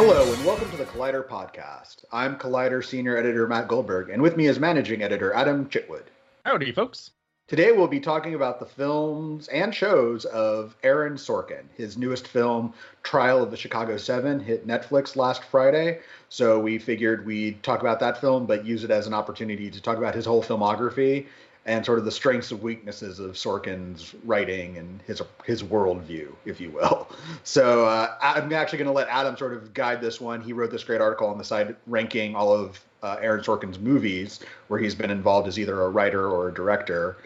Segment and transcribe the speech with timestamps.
[0.00, 2.04] Hello, and welcome to the Collider Podcast.
[2.12, 6.04] I'm Collider Senior Editor Matt Goldberg, and with me is Managing Editor Adam Chitwood.
[6.46, 7.10] Howdy, folks.
[7.48, 11.64] Today we'll be talking about the films and shows of Aaron Sorkin.
[11.76, 15.98] His newest film, Trial of the Chicago Seven, hit Netflix last Friday.
[16.28, 19.82] So we figured we'd talk about that film, but use it as an opportunity to
[19.82, 21.26] talk about his whole filmography
[21.68, 26.60] and sort of the strengths and weaknesses of Sorkin's writing and his his worldview, if
[26.60, 27.08] you will.
[27.44, 30.40] So uh, I'm actually going to let Adam sort of guide this one.
[30.40, 34.40] He wrote this great article on the side ranking all of uh, Aaron Sorkin's movies
[34.68, 37.16] where he's been involved as either a writer or a director.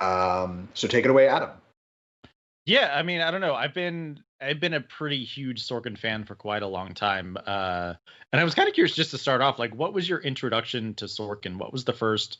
[0.00, 1.50] Um, so take it away, Adam.
[2.66, 3.54] Yeah, I mean, I don't know.
[3.54, 7.94] I've been I've been a pretty huge Sorkin fan for quite a long time, uh,
[8.32, 9.58] and I was kind of curious just to start off.
[9.58, 11.56] Like, what was your introduction to Sorkin?
[11.56, 12.38] What was the first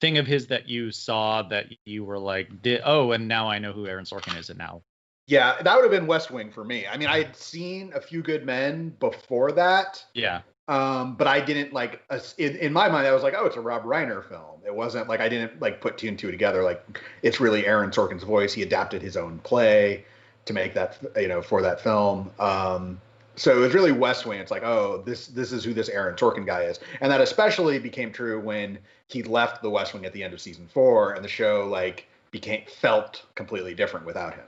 [0.00, 2.50] thing of his that you saw that you were like,
[2.84, 4.82] oh, and now I know who Aaron Sorkin is, and now.
[5.26, 6.86] Yeah, that would have been West Wing for me.
[6.86, 10.04] I mean, I had seen A Few Good Men before that.
[10.12, 10.42] Yeah.
[10.66, 12.02] Um, but I didn't like
[12.38, 13.06] in, in my mind.
[13.06, 14.60] I was like, oh, it's a Rob Reiner film.
[14.66, 16.62] It wasn't like I didn't like put two and two together.
[16.62, 18.54] Like it's really Aaron Sorkin's voice.
[18.54, 20.04] He adapted his own play
[20.46, 22.30] to make that you know for that film.
[22.38, 23.00] Um,
[23.36, 24.40] so it was really West Wing.
[24.40, 27.78] It's like, oh, this this is who this Aaron Sorkin guy is, and that especially
[27.78, 31.24] became true when he left the West Wing at the end of season four, and
[31.24, 34.46] the show like became felt completely different without him.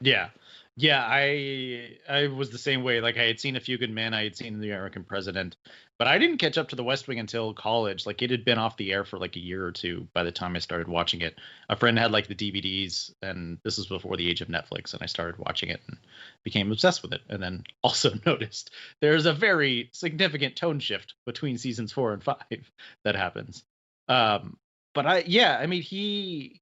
[0.00, 0.28] Yeah,
[0.76, 3.00] yeah, I I was the same way.
[3.00, 5.56] Like I had seen a few good men, I had seen the American President,
[5.98, 8.06] but I didn't catch up to the West Wing until college.
[8.06, 10.30] Like it had been off the air for like a year or two by the
[10.30, 11.36] time I started watching it.
[11.68, 15.02] A friend had like the DVDs, and this was before the age of Netflix, and
[15.02, 15.98] I started watching it and
[16.44, 17.22] became obsessed with it.
[17.28, 22.36] And then also noticed there's a very significant tone shift between seasons four and five
[23.04, 23.64] that happens.
[24.08, 24.56] Um,
[24.94, 26.60] but I yeah, I mean he,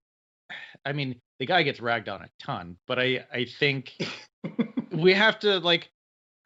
[0.84, 3.93] I mean the guy gets ragged on a ton, but I I think
[4.91, 5.91] we have to like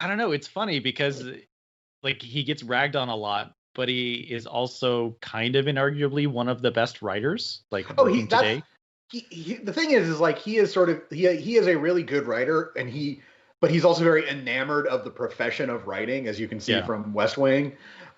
[0.01, 1.23] I don't know, it's funny because
[2.03, 6.47] like he gets ragged on a lot, but he is also kind of inarguably one
[6.47, 8.63] of the best writers like oh, he, today.
[9.11, 11.77] He, he, the thing is is like he is sort of he he is a
[11.77, 13.21] really good writer and he
[13.59, 16.85] but he's also very enamored of the profession of writing as you can see yeah.
[16.85, 17.73] from West Wing.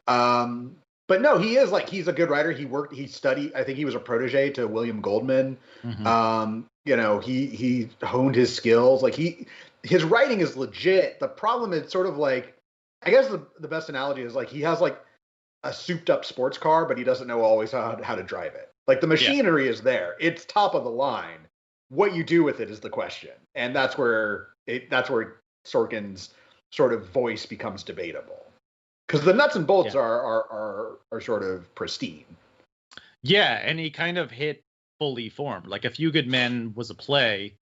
[0.07, 0.75] Um
[1.07, 2.51] but no, he is like he's a good writer.
[2.51, 3.53] He worked, he studied.
[3.53, 5.57] I think he was a protege to William Goldman.
[5.83, 6.07] Mm-hmm.
[6.07, 9.03] Um, you know, he he honed his skills.
[9.03, 9.47] Like he,
[9.83, 11.19] his writing is legit.
[11.19, 12.55] The problem is sort of like,
[13.05, 14.99] I guess the the best analogy is like he has like
[15.63, 18.69] a souped up sports car, but he doesn't know always how how to drive it.
[18.87, 19.71] Like the machinery yeah.
[19.71, 20.15] is there.
[20.19, 21.39] It's top of the line.
[21.89, 26.33] What you do with it is the question, and that's where it that's where Sorkin's
[26.71, 28.43] sort of voice becomes debatable
[29.07, 30.01] because the nuts and bolts yeah.
[30.01, 32.25] are, are are are sort of pristine.
[33.21, 34.63] Yeah, and he kind of hit
[34.99, 35.67] fully formed.
[35.67, 37.55] Like A Few Good Men was a play,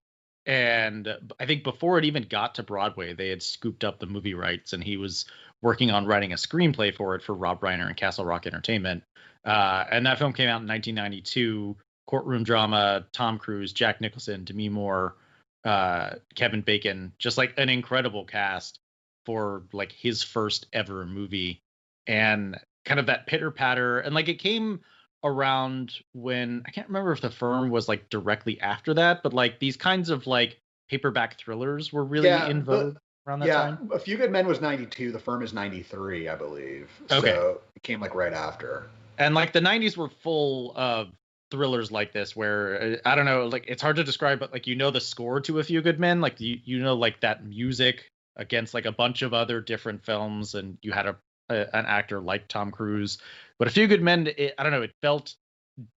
[0.46, 1.08] and
[1.38, 4.72] I think before it even got to Broadway, they had scooped up the movie rights,
[4.72, 5.24] and he was
[5.60, 9.04] working on writing a screenplay for it for Rob Reiner and Castle Rock Entertainment.
[9.44, 11.76] Uh, and that film came out in 1992.
[12.06, 15.16] Courtroom drama, Tom Cruise, Jack Nicholson, Demi Moore,
[15.64, 18.80] uh, Kevin Bacon, just like an incredible cast
[19.24, 21.62] for like his first ever movie
[22.06, 24.80] and kind of that pitter patter and like it came
[25.24, 29.58] around when I can't remember if the firm was like directly after that, but like
[29.58, 32.96] these kinds of like paperback thrillers were really yeah, in vogue
[33.26, 33.90] around that yeah, time.
[33.92, 36.90] A Few Good Men was 92, the firm is 93, I believe.
[37.10, 37.32] Okay.
[37.32, 38.88] So it came like right after.
[39.18, 41.08] And like the 90s were full of
[41.50, 44.66] thrillers like this where uh, I don't know, like it's hard to describe, but like
[44.66, 47.44] you know the score to A Few Good Men, like you you know like that
[47.44, 51.16] music against like a bunch of other different films, and you had a,
[51.52, 53.18] a an actor like Tom Cruise.
[53.58, 55.34] But A Few Good Men, it, I don't know, it felt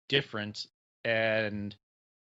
[0.07, 0.67] different,
[1.03, 1.75] and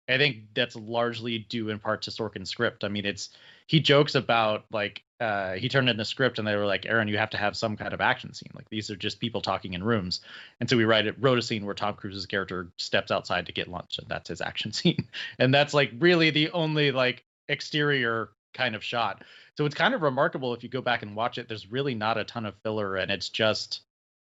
[0.09, 2.83] I think that's largely due in part to Sorkin's script.
[2.83, 3.31] I mean, it's
[3.67, 7.09] he jokes about like uh, he turned in the script and they were like, Aaron,
[7.09, 8.51] you have to have some kind of action scene.
[8.55, 10.21] Like these are just people talking in rooms.
[10.61, 13.53] And so we write it, wrote a scene where Tom Cruise's character steps outside to
[13.53, 15.09] get lunch, and that's his action scene.
[15.39, 19.25] And that's like really the only like exterior kind of shot.
[19.57, 21.49] So it's kind of remarkable if you go back and watch it.
[21.49, 23.81] There's really not a ton of filler, and it's just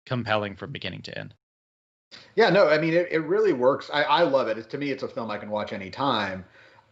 [0.06, 1.34] compelling from beginning to end.
[2.36, 3.90] Yeah, no, I mean it, it really works.
[3.94, 4.58] I, I love it.
[4.58, 6.46] It's, to me, it's a film I can watch anytime.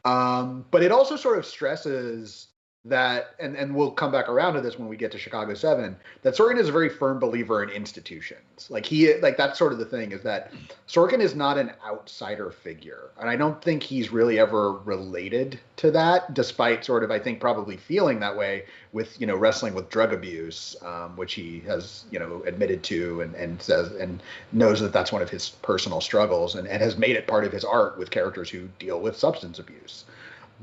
[0.05, 2.48] Um, but it also sort of stresses
[2.85, 5.97] that and and we'll come back around to this when we get to Chicago 7
[6.21, 8.67] that Sorkin is a very firm believer in institutions.
[8.69, 10.53] Like he like that's sort of the thing is that
[10.87, 13.09] Sorkin is not an outsider figure.
[13.19, 17.41] And I don't think he's really ever related to that despite sort of I think
[17.41, 22.05] probably feeling that way with, you know, wrestling with drug abuse um, which he has,
[22.11, 24.23] you know, admitted to and and says and
[24.53, 27.51] knows that that's one of his personal struggles and, and has made it part of
[27.51, 30.05] his art with characters who deal with substance abuse.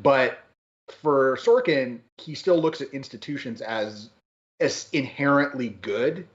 [0.03, 0.39] But
[0.89, 4.11] for Sorkin, he still looks at institutions as
[4.61, 6.27] as inherently good.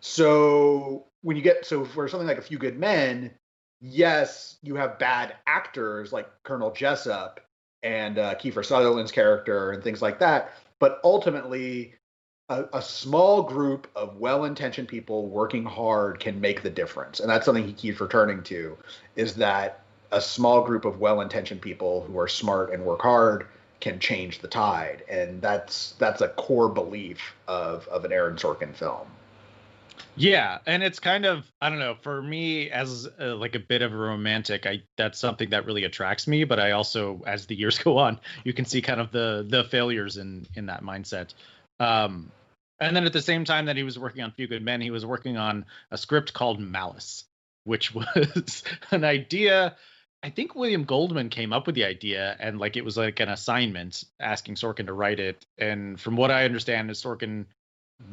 [0.00, 3.30] So when you get so for something like a few good men,
[3.80, 7.40] yes, you have bad actors like Colonel Jessup
[7.82, 10.52] and uh, Kiefer Sutherland's character and things like that.
[10.78, 11.94] But ultimately,
[12.48, 17.46] a, a, small group of well-intentioned people working hard can make the difference, and that's
[17.46, 18.76] something he keeps returning to.
[19.16, 23.46] Is that a small group of well-intentioned people who are smart and work hard
[23.84, 28.74] can change the tide, and that's that's a core belief of of an Aaron Sorkin
[28.74, 29.06] film.
[30.16, 33.82] Yeah, and it's kind of I don't know for me as a, like a bit
[33.82, 34.64] of a romantic.
[34.64, 38.18] I that's something that really attracts me, but I also as the years go on,
[38.42, 41.34] you can see kind of the the failures in in that mindset.
[41.78, 42.32] Um,
[42.80, 44.90] and then at the same time that he was working on Few Good Men, he
[44.90, 47.24] was working on a script called Malice,
[47.64, 49.76] which was an idea.
[50.24, 53.28] I think William Goldman came up with the idea, and like it was like an
[53.28, 55.44] assignment asking Sorkin to write it.
[55.58, 57.44] And from what I understand, is Sorkin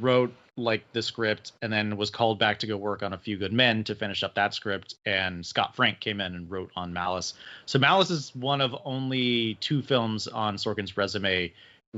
[0.02, 3.38] wrote like the script and then was called back to go work on a few
[3.38, 4.96] good men to finish up that script.
[5.06, 7.34] And scott frank came in and wrote on malice.
[7.66, 11.52] So malice is one of only two films on sorkin's resume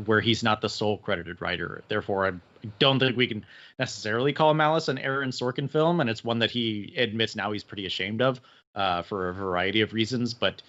[0.05, 1.83] where he's not the sole credited writer.
[1.87, 2.31] Therefore i
[2.79, 3.45] don't think we can
[3.79, 7.63] necessarily call malice an aaron sorkin film and it's one that he admits now he's
[7.63, 8.39] pretty ashamed of
[8.75, 10.61] uh, for a variety of reasons but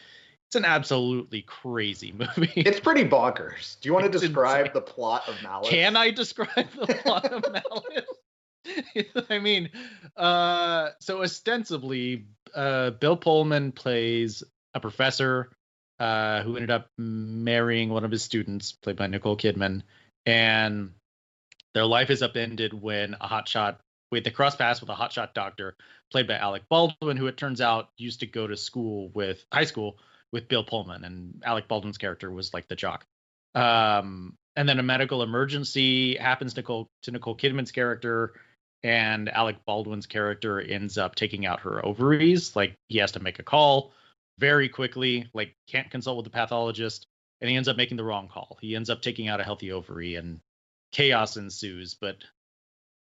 [0.55, 2.53] it's an absolutely crazy movie.
[2.55, 3.81] It's pretty bonkers.
[3.81, 5.69] Do you want to describe the plot of Malice?
[5.69, 9.25] Can I describe the plot of Malice?
[9.31, 9.71] I mean,
[10.17, 14.45] uh, so ostensibly, uh, Bill Pullman plays
[14.75, 15.51] a professor
[15.99, 19.83] uh, who ended up marrying one of his students, played by Nicole Kidman,
[20.25, 20.93] and
[21.75, 23.77] their life is upended when a hotshot.
[24.11, 25.77] Wait, they cross paths with a hotshot doctor,
[26.11, 29.65] played by Alec Baldwin, who it turns out used to go to school with high
[29.65, 29.99] school
[30.33, 33.05] with Bill Pullman, and Alec Baldwin's character was like the jock.
[33.55, 38.35] Um, and then a medical emergency happens Nicole, to Nicole Kidman's character,
[38.83, 42.55] and Alec Baldwin's character ends up taking out her ovaries.
[42.55, 43.93] Like he has to make a call
[44.39, 47.07] very quickly, like can't consult with the pathologist,
[47.41, 48.59] and he ends up making the wrong call.
[48.61, 50.41] He ends up taking out a healthy ovary, and
[50.95, 51.95] chaos ensues.
[51.95, 52.17] But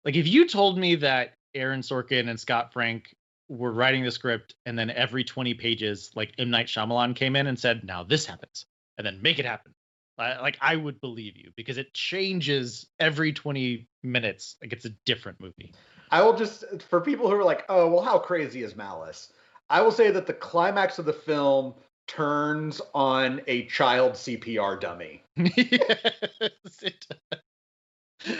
[0.05, 3.15] like if you told me that Aaron Sorkin and Scott Frank
[3.49, 7.47] were writing the script, and then every 20 pages, like M Night Shyamalan came in
[7.47, 8.67] and said, "Now this happens,"
[8.99, 9.73] and then make it happen.
[10.19, 14.57] like I would believe you because it changes every 20 minutes.
[14.63, 15.75] Like it's a different movie.
[16.11, 19.33] I will just for people who are like, "Oh, well, how crazy is Malice?"
[19.71, 21.75] I will say that the climax of the film
[22.07, 25.23] turns on a child CPR dummy.
[25.37, 26.85] yes,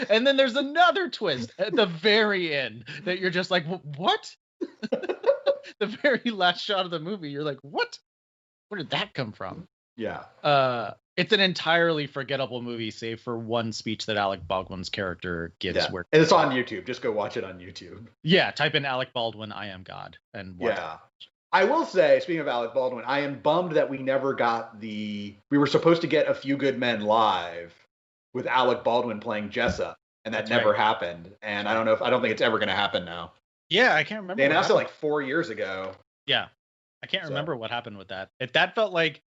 [0.09, 3.65] and then there's another twist at the very end that you're just like,
[3.97, 4.35] "What?"
[5.79, 7.97] the very last shot of the movie, you're like, what?
[8.69, 9.67] Where did that come from?
[9.97, 10.23] Yeah.
[10.43, 15.77] Uh, it's an entirely forgettable movie, save for one speech that Alec Baldwin's character gives.
[15.77, 15.91] Yeah.
[15.91, 16.85] Where and it's on YouTube.
[16.85, 18.07] Just go watch it on YouTube.
[18.23, 20.97] Yeah, type in Alec Baldwin, I am God, and yeah.
[21.53, 25.35] I will say, speaking of Alec Baldwin, I am bummed that we never got the.
[25.49, 27.73] We were supposed to get a few good men live
[28.35, 30.79] with Alec Baldwin playing Jessup, and that That's never right.
[30.79, 31.33] happened.
[31.41, 33.31] And I don't know if I don't think it's ever going to happen now.
[33.69, 34.41] Yeah, I can't remember.
[34.41, 35.93] They announced it like four years ago.
[36.27, 36.47] Yeah,
[37.01, 37.29] I can't so.
[37.29, 38.29] remember what happened with that.
[38.39, 39.23] If that felt like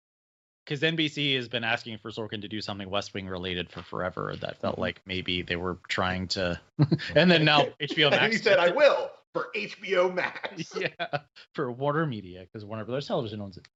[0.65, 4.35] because NBC has been asking for Sorkin to do something West Wing related for forever.
[4.41, 4.81] That felt mm-hmm.
[4.81, 6.59] like maybe they were trying to,
[7.15, 8.23] and then now HBO Max.
[8.23, 11.19] and he said, "I will for HBO Max." yeah,
[11.55, 13.69] for Warner Media because Warner Brothers Television owns it.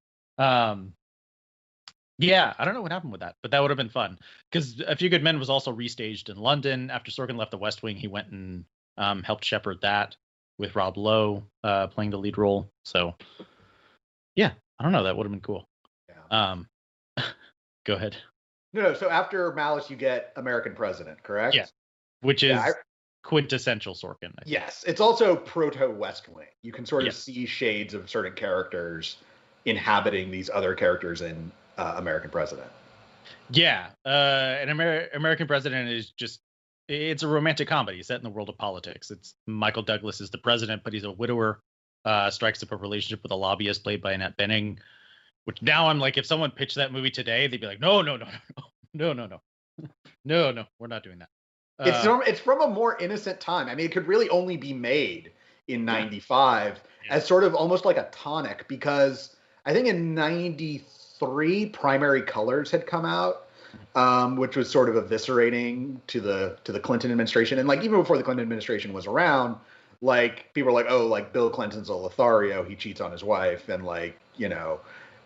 [0.42, 0.94] Um,
[2.18, 4.18] yeah, I don't know what happened with that, but that would have been fun
[4.50, 7.82] because A Few Good Men was also restaged in London after Sorkin left The West
[7.82, 7.96] Wing.
[7.96, 8.64] He went and
[8.96, 10.16] um, helped shepherd that
[10.58, 12.68] with Rob Lowe uh, playing the lead role.
[12.84, 13.14] So
[14.34, 15.04] yeah, I don't know.
[15.04, 15.68] That would have been cool.
[16.08, 16.50] Yeah.
[16.50, 16.66] Um,
[17.86, 18.16] go ahead.
[18.72, 18.94] No, no.
[18.94, 21.54] So after Malice, you get American President, correct?
[21.54, 21.66] Yeah.
[22.20, 22.70] Which is yeah, I,
[23.22, 24.32] quintessential Sorkin.
[24.44, 26.46] Yes, it's also proto West Wing.
[26.62, 27.18] You can sort of yes.
[27.18, 29.18] see shades of certain characters
[29.64, 32.68] inhabiting these other characters in uh, American President.
[33.50, 34.08] Yeah, uh,
[34.60, 36.40] an Amer- American President is just
[36.88, 39.10] it's a romantic comedy set in the world of politics.
[39.10, 41.60] It's Michael Douglas is the president, but he's a widower.
[42.04, 44.78] Uh, strikes up a relationship with a lobbyist played by Annette Bening.
[45.44, 48.16] Which now I'm like, if someone pitched that movie today, they'd be like, no, no,
[48.16, 49.40] no, no, no, no, no,
[50.24, 51.28] no, no, we're not doing that.
[51.78, 53.68] Uh, it's from it's from a more innocent time.
[53.68, 55.32] I mean, it could really only be made
[55.68, 57.14] in '95 yeah.
[57.14, 60.82] as sort of almost like a tonic because I think in '93
[61.66, 63.48] Primary Colors had come out
[63.94, 67.58] um, which was sort of eviscerating to the to the Clinton administration.
[67.58, 69.56] And like even before the Clinton administration was around,
[70.00, 73.68] like people were like, oh, like Bill Clinton's a Lothario, he cheats on his wife,
[73.68, 74.80] and like you know,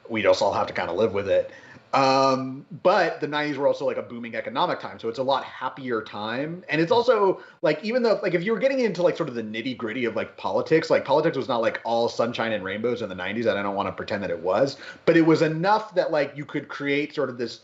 [0.08, 1.50] we just all have to kind of live with it.
[1.92, 5.44] Um, but the 90s were also like a booming economic time, so it's a lot
[5.44, 6.64] happier time.
[6.70, 9.34] And it's also like even though like if you were getting into like sort of
[9.34, 13.02] the nitty gritty of like politics, like politics was not like all sunshine and rainbows
[13.02, 15.42] in the 90s, and I don't want to pretend that it was, but it was
[15.42, 17.60] enough that like you could create sort of this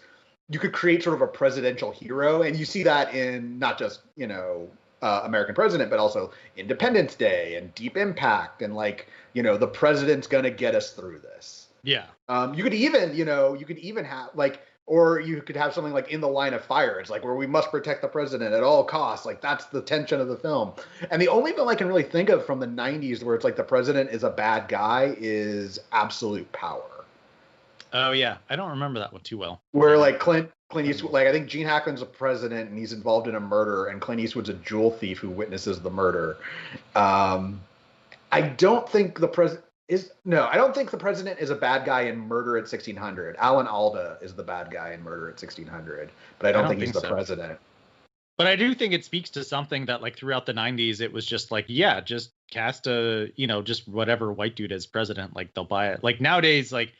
[0.50, 4.00] you could create sort of a presidential hero, and you see that in not just
[4.16, 4.68] you know
[5.02, 9.66] uh, American President, but also Independence Day and Deep Impact, and like you know the
[9.66, 11.67] president's gonna get us through this.
[11.88, 12.04] Yeah.
[12.28, 15.72] Um, you could even, you know, you could even have like, or you could have
[15.72, 17.00] something like in the line of fire.
[17.00, 19.24] It's like where we must protect the president at all costs.
[19.24, 20.74] Like that's the tension of the film.
[21.10, 23.56] And the only film I can really think of from the '90s where it's like
[23.56, 27.04] the president is a bad guy is Absolute Power.
[27.94, 29.62] Oh yeah, I don't remember that one too well.
[29.72, 33.28] Where like Clint Clint Eastwood, like I think Gene Hackman's a president and he's involved
[33.28, 36.36] in a murder, and Clint Eastwood's a jewel thief who witnesses the murder.
[36.94, 37.62] Um,
[38.30, 41.84] I don't think the president is no, I don't think the president is a bad
[41.84, 43.36] guy in Murder at 1600.
[43.36, 46.70] Alan Alda is the bad guy in Murder at 1600, but I don't, I don't
[46.70, 47.14] think, think, he's the so.
[47.14, 47.58] president.
[48.36, 51.26] But I do think it speaks to something that like throughout the 90s it was
[51.26, 55.54] just like yeah, just cast a, you know, just whatever white dude as president, like
[55.54, 56.04] they'll buy it.
[56.04, 56.92] Like nowadays like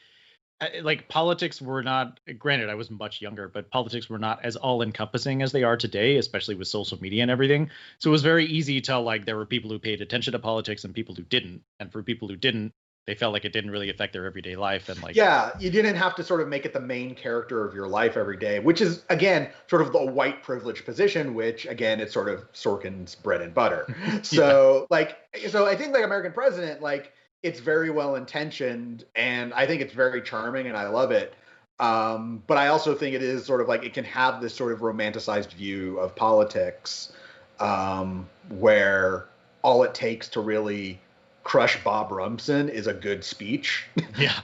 [0.83, 4.83] like politics were not granted i was much younger but politics were not as all
[4.83, 7.71] encompassing as they are today especially with social media and everything.
[7.99, 10.39] So it was very easy to tell like there were people who paid attention to
[10.39, 11.63] politics and people who didn't.
[11.81, 12.73] And for people who didn't
[13.07, 15.95] they felt like it didn't really affect their everyday life and like yeah you didn't
[15.95, 18.83] have to sort of make it the main character of your life every day which
[18.83, 23.41] is again sort of the white privilege position which again it's sort of sorkin's bread
[23.41, 23.87] and butter.
[24.23, 24.87] So yeah.
[24.91, 25.17] like
[25.49, 29.93] so i think like american president like it's very well intentioned and I think it's
[29.93, 31.35] very charming and I love it.
[31.81, 34.73] Um, but I also think it is sort of like it can have this sort
[34.73, 37.13] of romanticized view of politics
[37.61, 39.27] um, where
[39.63, 41.01] all it takes to really
[41.45, 43.87] crush Bob Rumson is a good speech.
[44.19, 44.41] Yeah.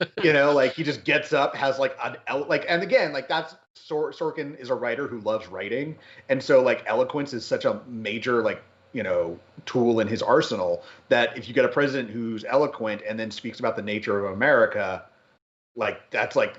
[0.22, 2.16] you know, like he just gets up, has like an
[2.48, 5.96] like, and again, like that's Sor- Sorkin is a writer who loves writing,
[6.28, 10.82] and so like eloquence is such a major like you know tool in his arsenal
[11.08, 14.32] that if you get a president who's eloquent and then speaks about the nature of
[14.32, 15.04] america
[15.76, 16.58] like that's like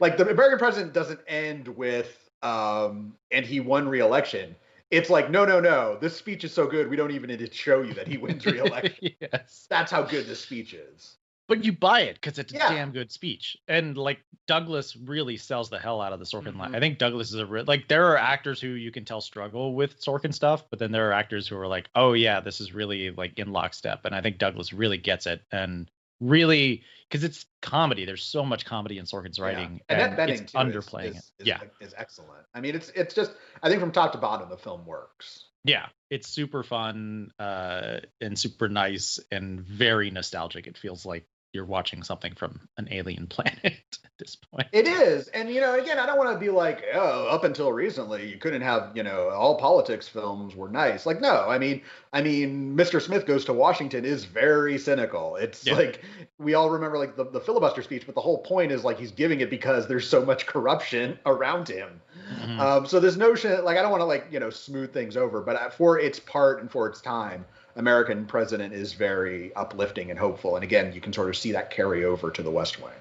[0.00, 4.54] like the american president doesn't end with um and he won re-election.
[4.90, 7.52] It's like no no no this speech is so good we don't even need to
[7.52, 9.10] show you that he wins re-election.
[9.20, 9.66] Yes.
[9.70, 11.16] That's how good this speech is
[11.52, 13.58] but you buy it because it's a damn good speech.
[13.68, 16.60] And like Douglas really sells the hell out of the Sorkin mm-hmm.
[16.60, 16.74] line.
[16.74, 19.74] I think Douglas is a re- like there are actors who you can tell struggle
[19.74, 22.72] with Sorkin stuff, but then there are actors who are like, oh yeah, this is
[22.72, 24.06] really like in lockstep.
[24.06, 25.90] And I think Douglas really gets it and
[26.20, 28.06] really because it's comedy.
[28.06, 30.06] There's so much comedy in Sorkin's writing, yeah.
[30.06, 31.46] and, and it's underplaying is, is, it.
[31.48, 32.46] yeah, is excellent.
[32.54, 33.32] I mean, it's it's just
[33.62, 35.48] I think from top to bottom the film works.
[35.64, 40.66] Yeah, it's super fun uh, and super nice and very nostalgic.
[40.66, 44.66] It feels like you're watching something from an alien planet at this point.
[44.72, 45.28] It is.
[45.28, 48.38] And you know, again, I don't want to be like, oh, up until recently you
[48.38, 51.06] couldn't have, you know, all politics films were nice.
[51.06, 51.82] Like no, I mean,
[52.12, 53.00] I mean, Mr.
[53.00, 55.36] Smith goes to Washington is very cynical.
[55.36, 55.74] It's yeah.
[55.74, 56.02] like
[56.38, 59.12] we all remember like the, the filibuster speech, but the whole point is like he's
[59.12, 62.00] giving it because there's so much corruption around him.
[62.34, 62.60] Mm-hmm.
[62.60, 65.40] Um, so this notion, like I don't want to like, you know, smooth things over,
[65.42, 67.44] but for its part and for its time,
[67.76, 70.56] American president is very uplifting and hopeful.
[70.56, 72.92] And again, you can sort of see that carry over to the West Wing.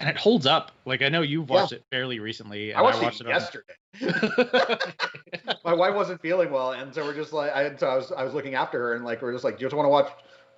[0.00, 0.72] And it holds up.
[0.84, 1.78] Like I know you've watched yeah.
[1.78, 2.72] it fairly recently.
[2.72, 3.74] I watched, I watched it, it yesterday.
[5.64, 8.22] My wife wasn't feeling well, and so we're just like, I, so I was, I
[8.22, 10.10] was looking after her, and like we're just like, do you just want to watch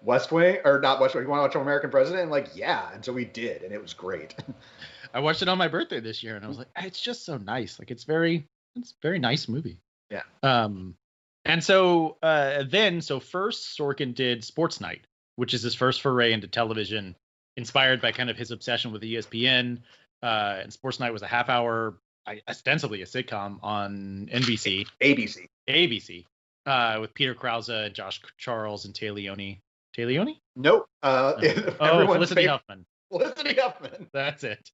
[0.03, 1.25] West Wing or not West Wing?
[1.25, 2.23] You want to watch American President?
[2.23, 2.91] And like, yeah.
[2.93, 4.35] And so we did, and it was great.
[5.15, 7.39] I watched it on my birthday this year, and I was like, it's just so
[7.39, 7.79] nice.
[7.79, 9.79] Like it's very, it's very nice movie.
[10.11, 10.23] Yeah.
[10.43, 10.97] Um,
[11.45, 15.03] and so uh, then, so first Sorkin did Sports Night,
[15.37, 17.17] which is his first foray into television,
[17.57, 19.79] inspired by kind of his obsession with ESPN.
[20.23, 21.99] Uh, and Sports Night was a half hour,
[22.47, 26.27] ostensibly a sitcom on NBC, ABC, ABC,
[26.67, 29.63] uh, with Peter Krause, Josh Charles, and Téa Leoni.
[29.97, 30.41] Téa Leoni?
[30.57, 30.87] Nope.
[31.03, 31.35] Uh,
[31.81, 32.49] oh, Felicity favorite.
[32.49, 32.87] Huffman.
[33.11, 34.11] Felicity Huffman.
[34.13, 34.71] That's it.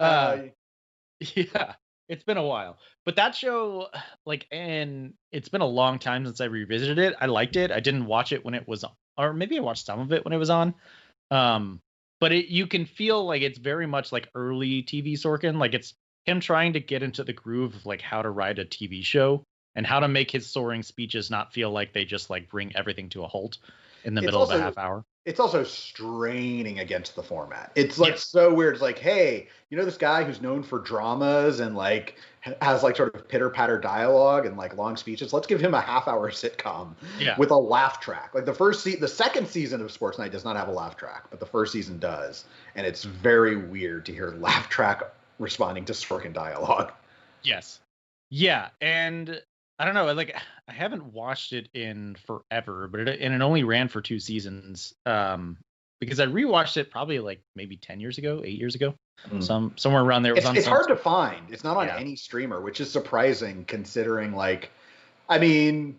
[0.00, 0.38] Uh, uh
[1.34, 1.74] yeah
[2.08, 3.88] it's been a while but that show
[4.26, 7.14] like and it's been a long time since i revisited it.
[7.20, 7.70] I liked it.
[7.70, 10.24] I didn't watch it when it was on, or maybe i watched some of it
[10.24, 10.74] when it was on.
[11.30, 11.80] Um
[12.20, 15.94] but it you can feel like it's very much like early tv sorkin like it's
[16.24, 19.42] him trying to get into the groove of like how to write a tv show
[19.74, 23.08] and how to make his soaring speeches not feel like they just like bring everything
[23.08, 23.58] to a halt
[24.04, 27.70] in the it's middle also, of a half hour it's also straining against the format.
[27.76, 28.74] It's like so weird.
[28.74, 32.96] It's like, hey, you know this guy who's known for dramas and like has like
[32.96, 35.32] sort of pitter patter dialogue and like long speeches.
[35.32, 37.36] Let's give him a half hour sitcom yeah.
[37.38, 38.34] with a laugh track.
[38.34, 40.96] Like the first se- the second season of Sports Night does not have a laugh
[40.96, 42.44] track, but the first season does,
[42.74, 43.16] and it's mm-hmm.
[43.18, 45.02] very weird to hear laugh track
[45.38, 46.92] responding to Sorkin dialogue.
[47.44, 47.78] Yes.
[48.28, 49.40] Yeah, and
[49.82, 50.34] I don't know, like
[50.68, 54.94] I haven't watched it in forever, but it and it only ran for two seasons.
[55.04, 55.58] Um,
[55.98, 58.94] because I rewatched it probably like maybe ten years ago, eight years ago,
[59.28, 59.42] mm.
[59.42, 60.34] some somewhere around there.
[60.34, 61.50] It it's, it's hard to find.
[61.50, 61.96] It's not on yeah.
[61.98, 64.70] any streamer, which is surprising considering like,
[65.28, 65.98] I mean,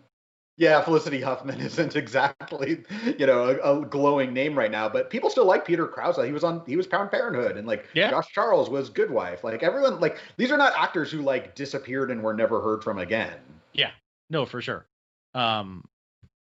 [0.56, 2.84] yeah, Felicity Huffman isn't exactly,
[3.18, 6.16] you know, a, a, glowing name right now, but people still like Peter Krause.
[6.24, 8.10] He was on, he was Planned Parenthood, and like yeah.
[8.10, 9.42] Josh Charles was Good Wife.
[9.42, 12.98] Like everyone, like these are not actors who like disappeared and were never heard from
[12.98, 13.34] again.
[13.72, 13.90] Yeah,
[14.30, 14.86] no, for sure.
[15.34, 15.84] Um,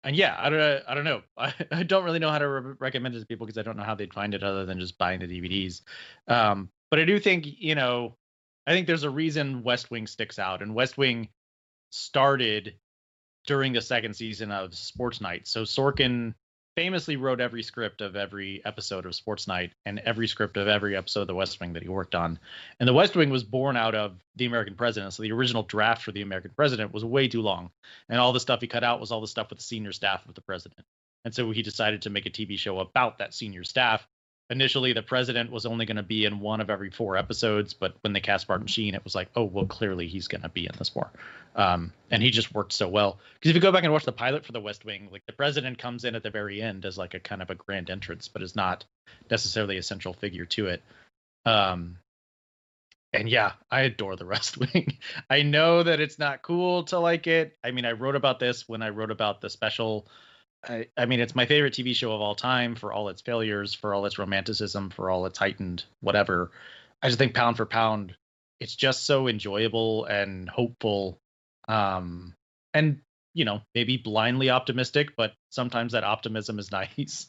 [0.04, 1.22] and yeah, I don't, I don't know.
[1.36, 3.76] I, I don't really know how to re- recommend it to people because I don't
[3.76, 5.82] know how they'd find it other than just buying the DVDs.
[6.28, 8.16] Um, but I do think, you know,
[8.66, 11.30] I think there's a reason West Wing sticks out, and West Wing
[11.90, 12.74] started
[13.48, 15.48] during the second season of Sports Night.
[15.48, 16.34] So Sorkin
[16.76, 20.94] famously wrote every script of every episode of Sports Night and every script of every
[20.94, 22.38] episode of The West Wing that he worked on.
[22.78, 25.14] And The West Wing was born out of The American President.
[25.14, 27.70] So the original draft for The American President was way too long.
[28.10, 30.28] And all the stuff he cut out was all the stuff with the senior staff
[30.28, 30.84] of the president.
[31.24, 34.06] And so he decided to make a TV show about that senior staff
[34.50, 37.94] initially the president was only going to be in one of every four episodes but
[38.02, 40.66] when they cast martin sheen it was like oh well clearly he's going to be
[40.66, 41.10] in this more.
[41.56, 43.18] Um, and he just worked so well.
[43.34, 45.32] Because if you go back and watch the pilot for the west wing like the
[45.32, 48.28] president comes in at the very end as like a kind of a grand entrance
[48.28, 48.84] but is not
[49.30, 50.82] necessarily a central figure to it.
[51.44, 51.98] Um,
[53.12, 54.98] and yeah i adore the west wing.
[55.28, 57.56] I know that it's not cool to like it.
[57.64, 60.06] I mean i wrote about this when i wrote about the special
[60.66, 63.74] I, I mean, it's my favorite TV show of all time for all its failures,
[63.74, 66.50] for all its romanticism, for all its heightened whatever.
[67.02, 68.16] I just think pound for pound,
[68.60, 71.20] it's just so enjoyable and hopeful.
[71.68, 72.34] Um,
[72.74, 73.00] and
[73.34, 77.28] you know, maybe blindly optimistic, but sometimes that optimism is nice.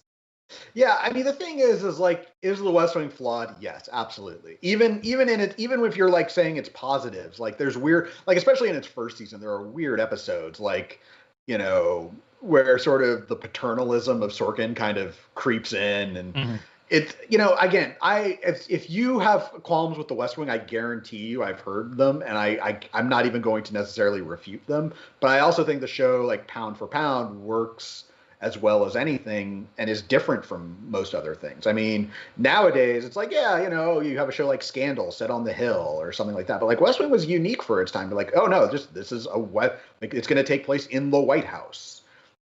[0.73, 3.55] Yeah, I mean the thing is, is like, is the West Wing flawed?
[3.61, 4.57] Yes, absolutely.
[4.63, 8.37] Even even in it, even if you're like saying it's positives, like there's weird, like
[8.37, 10.99] especially in its first season, there are weird episodes, like
[11.45, 12.11] you know,
[12.41, 16.55] where sort of the paternalism of Sorkin kind of creeps in and mm-hmm.
[16.89, 20.57] it's you know again I if, if you have qualms with the West Wing I
[20.57, 24.65] guarantee you I've heard them and I, I I'm not even going to necessarily refute
[24.67, 28.05] them but I also think the show like pound for pound works
[28.41, 31.67] as well as anything and is different from most other things.
[31.67, 35.29] I mean, nowadays it's like, yeah, you know, you have a show like Scandal set
[35.29, 36.61] on the hill or something like that.
[36.61, 38.09] But like West Wing was unique for its time.
[38.09, 41.11] But like, oh no, just this is a what like it's gonna take place in
[41.11, 41.98] the White House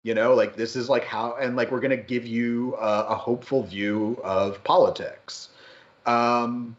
[0.08, 3.08] you know like this is like how and like we're going to give you a,
[3.10, 5.50] a, hopeful view of politics.
[6.06, 6.78] Um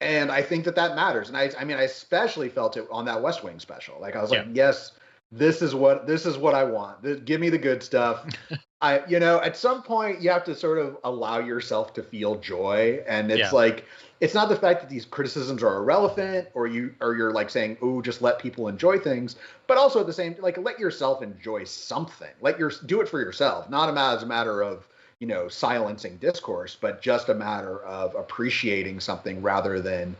[0.00, 1.28] and i think that that matters.
[1.28, 4.00] And i i mean i especially felt it on that west wing special.
[4.00, 4.38] Like i was yeah.
[4.38, 4.92] like yes
[5.32, 7.26] this is what this is what i want.
[7.26, 8.26] Give me the good stuff.
[8.80, 12.36] I you know at some point you have to sort of allow yourself to feel
[12.36, 13.04] joy.
[13.06, 13.50] And it's yeah.
[13.50, 13.84] like
[14.24, 17.76] it's not the fact that these criticisms are irrelevant or you or you're like saying
[17.82, 21.62] oh just let people enjoy things but also at the same like let yourself enjoy
[21.64, 22.30] something.
[22.40, 23.68] Let your do it for yourself.
[23.68, 28.98] Not as a matter of you know silencing discourse but just a matter of appreciating
[28.98, 30.16] something rather than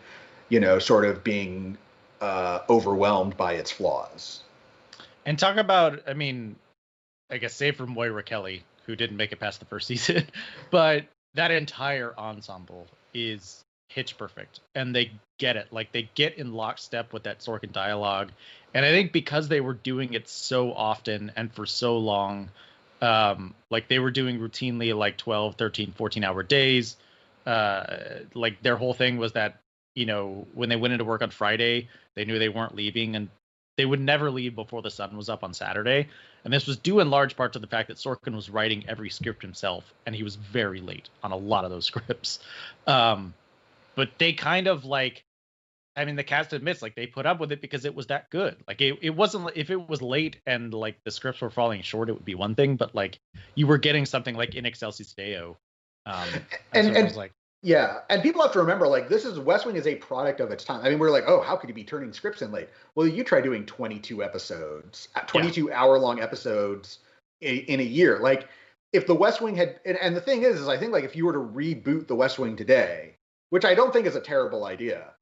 [0.51, 1.79] you know sort of being
[2.21, 4.43] uh, overwhelmed by its flaws.
[5.25, 6.57] And talk about i mean
[7.31, 10.27] i guess save for moira kelly who didn't make it past the first season
[10.71, 15.69] but that entire ensemble is pitch perfect and they get it.
[15.73, 18.31] Like they get in lockstep with that Sorkin dialogue.
[18.73, 22.51] And I think because they were doing it so often and for so long,
[23.01, 26.97] um, like they were doing routinely like 12, 13, 14 hour days.
[27.47, 27.85] Uh,
[28.35, 29.61] like their whole thing was that,
[29.95, 33.29] you know, when they went into work on Friday, they knew they weren't leaving and
[33.77, 36.09] they would never leave before the sun was up on Saturday.
[36.45, 39.11] And this was due in large part to the fact that Sorkin was writing every
[39.11, 42.39] script himself, and he was very late on a lot of those scripts.
[42.87, 43.35] Um,
[43.95, 45.25] but they kind of like
[45.97, 48.29] I mean, the cast admits like they put up with it because it was that
[48.31, 48.57] good.
[48.67, 52.09] Like it, it wasn't if it was late and like the scripts were falling short,
[52.09, 52.77] it would be one thing.
[52.77, 53.21] But like
[53.55, 55.57] you were getting something like in Excelsis Deo,
[56.07, 56.29] um,
[56.73, 59.87] and, and, like yeah, and people have to remember like this is West Wing is
[59.87, 60.85] a product of its time.
[60.85, 62.69] I mean, we're like, oh, how could you be turning scripts in late?
[62.97, 65.81] Well, you try doing 22 episodes, uh, 22 yeah.
[65.81, 66.99] hour long episodes
[67.41, 68.19] in, in a year.
[68.19, 68.49] Like
[68.93, 71.15] if the West Wing had, and, and the thing is, is I think like if
[71.15, 73.15] you were to reboot the West Wing today
[73.55, 75.13] which I don't think is a terrible idea.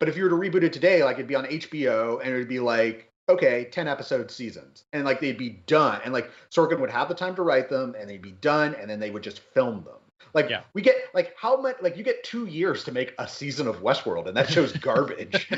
[0.00, 2.36] But if you were to reboot it today, like it'd be on HBO and it
[2.36, 4.82] would be like, okay, 10 episode seasons.
[4.92, 6.00] And like they'd be done.
[6.02, 8.90] And like Sorkin would have the time to write them and they'd be done and
[8.90, 10.00] then they would just film them.
[10.34, 10.62] Like yeah.
[10.74, 13.76] we get like how much like you get two years to make a season of
[13.76, 15.46] Westworld and that show's garbage.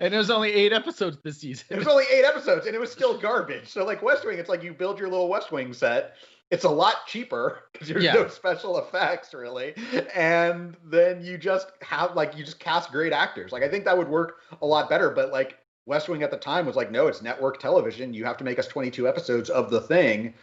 [0.00, 1.66] and it was only eight episodes this season.
[1.68, 3.68] It was only eight episodes, and it was still garbage.
[3.68, 6.14] So like West Wing, it's like you build your little West Wing set.
[6.50, 8.14] It's a lot cheaper because there's yeah.
[8.14, 9.74] no special effects really,
[10.14, 13.52] and then you just have like you just cast great actors.
[13.52, 15.10] Like I think that would work a lot better.
[15.10, 18.14] But like West Wing at the time was like, no, it's network television.
[18.14, 20.34] You have to make us 22 episodes of the thing.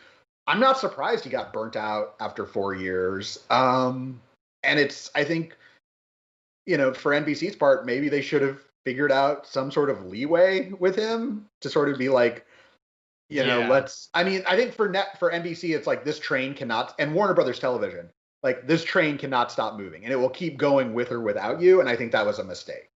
[0.48, 3.40] I'm not surprised he got burnt out after four years.
[3.50, 4.20] Um,
[4.64, 5.56] and it's I think
[6.66, 10.72] you know for NBC's part, maybe they should have figured out some sort of leeway
[10.72, 12.46] with him to sort of be like,
[13.34, 13.70] you know, yeah.
[13.70, 14.10] let's.
[14.14, 17.34] I mean, I think for net for NBC, it's like this train cannot, and Warner
[17.34, 18.10] Brothers Television,
[18.44, 21.80] like this train cannot stop moving, and it will keep going with or without you.
[21.80, 22.90] And I think that was a mistake.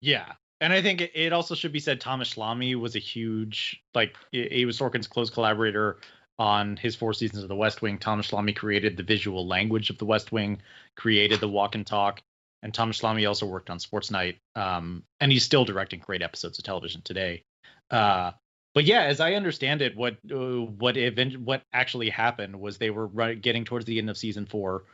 [0.00, 4.16] Yeah, and I think it also should be said Thomas Schlamme was a huge like
[4.32, 5.98] he was Sorkin's close collaborator
[6.38, 7.98] on his four seasons of The West Wing.
[7.98, 10.62] Thomas Schlamme created the visual language of The West Wing,
[10.96, 12.22] created the walk and talk,
[12.62, 16.58] and Thomas Schlamme also worked on Sports Night, um, and he's still directing great episodes
[16.58, 17.42] of television today.
[17.90, 18.32] Uh,
[18.74, 22.90] but yeah, as I understand it, what uh, what event what actually happened was they
[22.90, 24.84] were right, getting towards the end of season four,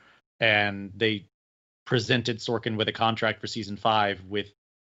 [0.40, 1.26] and they
[1.84, 4.52] presented Sorkin with a contract for season five with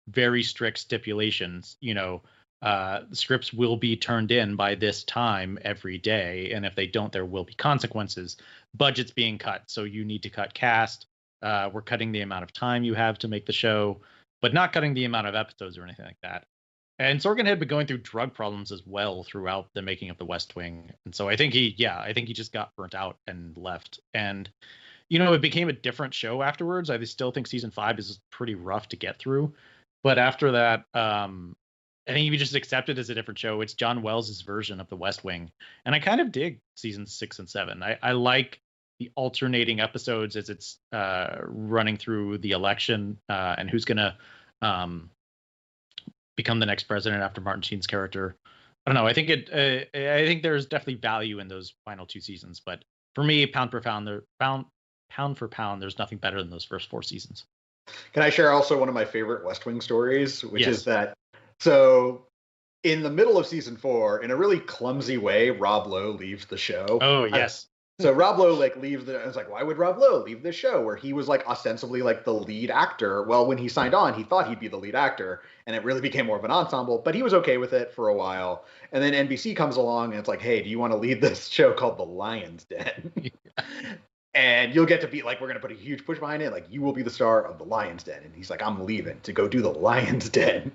[0.09, 1.77] very strict stipulations.
[1.81, 2.23] You know,
[2.62, 7.12] uh, scripts will be turned in by this time every day, and if they don't,
[7.12, 8.37] there will be consequences.
[8.77, 11.07] Budgets being cut, so you need to cut cast
[11.43, 14.01] uh, we're cutting the amount of time you have to make the show,
[14.41, 16.47] but not cutting the amount of episodes or anything like that.
[16.99, 20.25] And Sorkin had been going through drug problems as well throughout the making of The
[20.25, 23.17] West Wing, and so I think he, yeah, I think he just got burnt out
[23.27, 24.01] and left.
[24.15, 24.51] And
[25.09, 26.91] you know, it became a different show afterwards.
[26.91, 29.55] I still think season five is pretty rough to get through,
[30.03, 31.57] but after that, um,
[32.09, 33.61] I think he just accepted as a different show.
[33.61, 35.51] It's John Wells' version of The West Wing,
[35.85, 37.83] and I kind of dig seasons six and seven.
[37.83, 38.61] I, I like
[38.99, 44.17] the alternating episodes as it's uh, running through the election uh, and who's going to
[44.63, 45.11] um,
[46.38, 48.37] become the next president after Martin Sheen's character.
[48.87, 49.07] I don't know.
[49.07, 49.51] I think it.
[49.53, 52.83] Uh, I think there's definitely value in those final two seasons, but
[53.14, 54.64] for me, pound for pound, there pound
[55.11, 57.44] pound for pound, there's nothing better than those first four seasons.
[58.12, 60.79] Can I share also one of my favorite West Wing stories, which yes.
[60.79, 61.14] is that
[61.61, 62.27] so
[62.85, 66.57] in the middle of season four, in a really clumsy way, Rob Lowe leaves the
[66.57, 66.98] show.
[67.03, 67.66] Oh yes.
[68.01, 69.21] So Rob Lowe like leaves the.
[69.21, 72.01] I was like, why would Rob Lowe leave the show where he was like ostensibly
[72.01, 73.25] like the lead actor?
[73.25, 76.01] Well, when he signed on, he thought he'd be the lead actor, and it really
[76.01, 76.99] became more of an ensemble.
[76.99, 80.21] But he was okay with it for a while, and then NBC comes along and
[80.21, 83.33] it's like, hey, do you want to lead this show called The Lion's Den?
[84.38, 86.64] and you'll get to be like we're to put a huge push behind it like
[86.70, 88.22] you will be the star of the lion's den.
[88.24, 90.70] And he's like i'm leaving to go do the lion's den.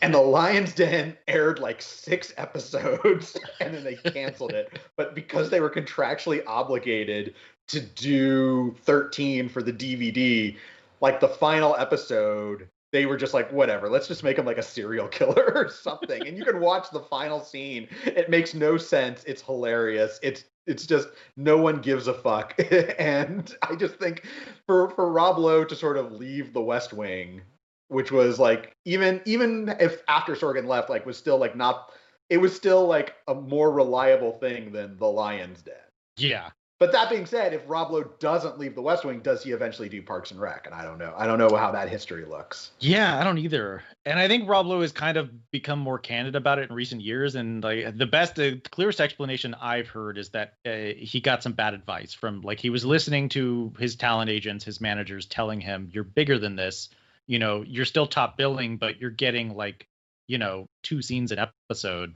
[0.00, 4.80] And the lion's den aired like six episodes and then they canceled it.
[4.96, 7.34] But because they were contractually obligated
[7.68, 10.56] to do 13 for the dvd
[11.02, 14.62] like the final episode they were just like whatever let's just make him like a
[14.62, 16.26] serial killer or something.
[16.26, 17.86] And you can watch the final scene.
[18.06, 19.24] It makes no sense.
[19.24, 20.18] It's hilarious.
[20.22, 22.54] It's it's just no one gives a fuck.
[22.98, 24.24] and I just think
[24.66, 27.40] for for Rob Lowe to sort of leave the West Wing,
[27.88, 31.92] which was like even even if after Sorkin left, like was still like not
[32.30, 35.74] it was still like a more reliable thing than the Lions Den.
[36.18, 36.50] Yeah.
[36.78, 39.88] But that being said, if Rob Lowe doesn't leave the West Wing, does he eventually
[39.88, 40.66] do Parks and Rec?
[40.66, 41.12] And I don't know.
[41.16, 42.70] I don't know how that history looks.
[42.78, 43.82] Yeah, I don't either.
[44.06, 47.00] And I think Rob Lowe has kind of become more candid about it in recent
[47.00, 47.34] years.
[47.34, 51.52] And like the best, the clearest explanation I've heard is that uh, he got some
[51.52, 55.90] bad advice from like he was listening to his talent agents, his managers telling him,
[55.92, 56.90] "You're bigger than this.
[57.26, 59.88] You know, you're still top billing, but you're getting like."
[60.30, 61.38] you know two scenes an
[61.70, 62.14] episode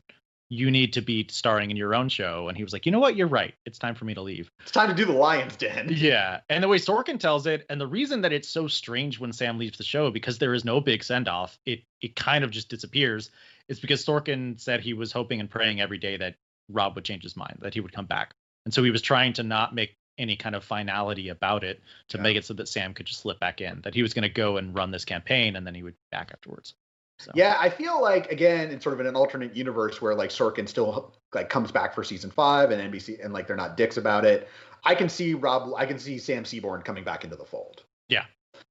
[0.53, 2.49] you need to be starring in your own show.
[2.49, 3.17] And he was like, you know what?
[3.17, 3.55] You're right.
[3.65, 4.51] It's time for me to leave.
[4.61, 5.89] It's time to do the Lion's Den.
[6.03, 6.41] Yeah.
[6.51, 9.57] And the way Sorkin tells it, and the reason that it's so strange when Sam
[9.57, 12.69] leaves the show, because there is no big send off, it it kind of just
[12.69, 13.31] disappears,
[13.69, 16.35] is because Sorkin said he was hoping and praying every day that
[16.69, 18.35] Rob would change his mind, that he would come back.
[18.67, 22.19] And so he was trying to not make any kind of finality about it to
[22.19, 22.23] yeah.
[22.23, 24.29] make it so that Sam could just slip back in, that he was going to
[24.29, 26.75] go and run this campaign and then he would be back afterwards.
[27.23, 27.31] So.
[27.35, 30.69] Yeah, I feel like again, it's sort of in an alternate universe where like Sorkin
[30.69, 34.25] still like comes back for season five and NBC and like they're not dicks about
[34.25, 34.49] it.
[34.85, 37.85] I can see Rob, I can see Sam Seaborn coming back into the fold.
[38.09, 38.25] Yeah.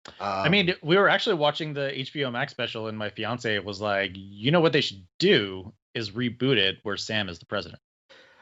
[0.05, 3.79] Um, I mean, we were actually watching the HBO Max special, and my fiance was
[3.79, 7.81] like, "You know what they should do is reboot it where Sam is the president."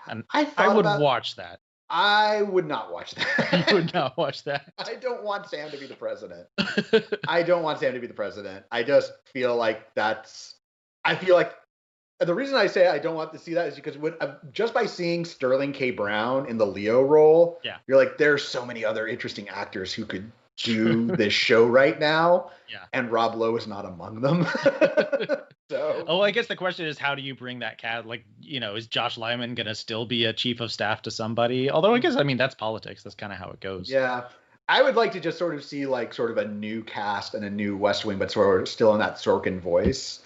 [0.07, 1.59] And I, I would about, watch that.
[1.89, 3.65] I would not watch that.
[3.69, 4.73] you would not watch that.
[4.79, 6.47] I don't want Sam to be the president.
[7.27, 8.65] I don't want Sam to be the president.
[8.71, 10.55] I just feel like that's.
[11.03, 11.53] I feel like
[12.19, 14.73] the reason I say I don't want to see that is because when, uh, just
[14.73, 15.91] by seeing Sterling K.
[15.91, 20.05] Brown in the Leo role, yeah, you're like, there's so many other interesting actors who
[20.05, 20.31] could
[20.63, 22.51] do this show right now.
[22.69, 22.85] Yeah.
[22.93, 24.45] And Rob Lowe is not among them.
[25.69, 26.03] so.
[26.07, 28.05] Oh, I guess the question is, how do you bring that cat?
[28.05, 31.69] Like, you know, is Josh Lyman gonna still be a chief of staff to somebody?
[31.71, 32.01] Although I hmm.
[32.01, 33.03] guess, I mean, that's politics.
[33.03, 33.89] That's kind of how it goes.
[33.89, 34.25] Yeah.
[34.67, 37.43] I would like to just sort of see like sort of a new cast and
[37.43, 40.21] a new West Wing, but sort of still in that Sorkin voice.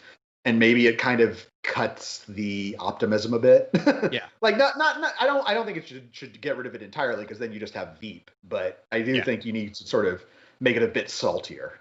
[0.46, 3.70] And maybe it kind of cuts the optimism a bit.
[4.12, 4.26] Yeah.
[4.42, 6.76] like not, not not I don't I don't think it should should get rid of
[6.76, 8.30] it entirely because then you just have Veep.
[8.48, 9.24] But I do Yeah.
[9.24, 10.24] think you need to sort of
[10.60, 11.80] make it a bit saltier.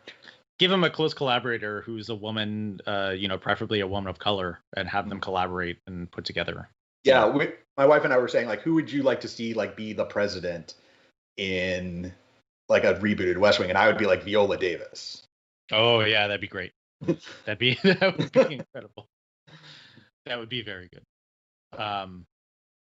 [0.58, 4.18] Give him a close collaborator who's a woman, uh, you know, preferably a woman of
[4.18, 6.68] color, and have them collaborate and put together.
[7.02, 9.54] Yeah, we, my wife and I were saying like, who would you like to see
[9.54, 10.74] like be the president
[11.36, 12.12] in
[12.68, 13.70] like a rebooted West Wing?
[13.70, 15.22] And I would be like Viola Davis.
[15.72, 16.72] Oh yeah, that'd be great.
[17.44, 19.08] That'd be that would be incredible.
[20.26, 21.80] That would be very good.
[21.80, 22.26] Um,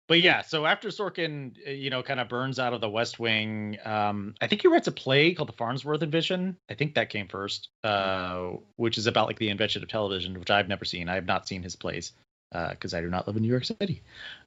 [0.08, 3.18] but yeah, so after Sorkin, uh, you know, kind of burns out of the West
[3.18, 6.56] Wing, um, I think he writes a play called The Farnsworth Invention.
[6.70, 10.50] I think that came first, uh, which is about like the invention of television, which
[10.50, 11.10] I've never seen.
[11.10, 12.12] I have not seen his plays
[12.50, 14.02] because I do not live in New York City.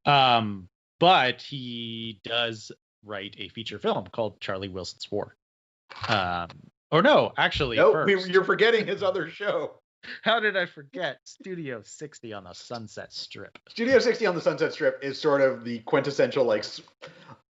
[0.05, 0.67] Um,
[0.99, 2.71] but he does
[3.05, 5.35] write a feature film called Charlie Wilson's War.
[6.07, 6.49] Um,
[6.91, 9.75] or no, actually, No, we, you're forgetting his other show.
[10.23, 13.57] How did I forget Studio 60 on the Sunset Strip?
[13.69, 16.65] Studio 60 on the Sunset Strip is sort of the quintessential like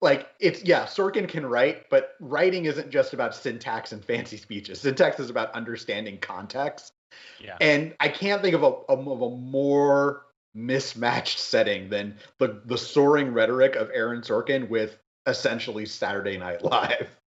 [0.01, 4.81] like it's yeah, Sorkin can write, but writing isn't just about syntax and fancy speeches.
[4.81, 6.93] Syntax is about understanding context.
[7.39, 7.57] Yeah.
[7.59, 10.25] And I can't think of a, of a more
[10.55, 17.09] mismatched setting than the the soaring rhetoric of Aaron Sorkin with essentially Saturday Night Live.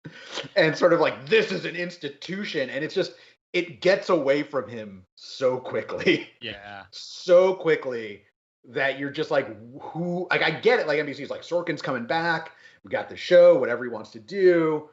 [0.56, 3.12] And sort of like this is an institution and it's just
[3.52, 6.82] it gets away from him so quickly Yeah.
[6.90, 8.24] so quickly
[8.68, 9.48] that you're just like
[9.80, 12.50] who like I get it like NBC's like Sorkin's coming back
[12.84, 14.90] we got the show whatever he wants to do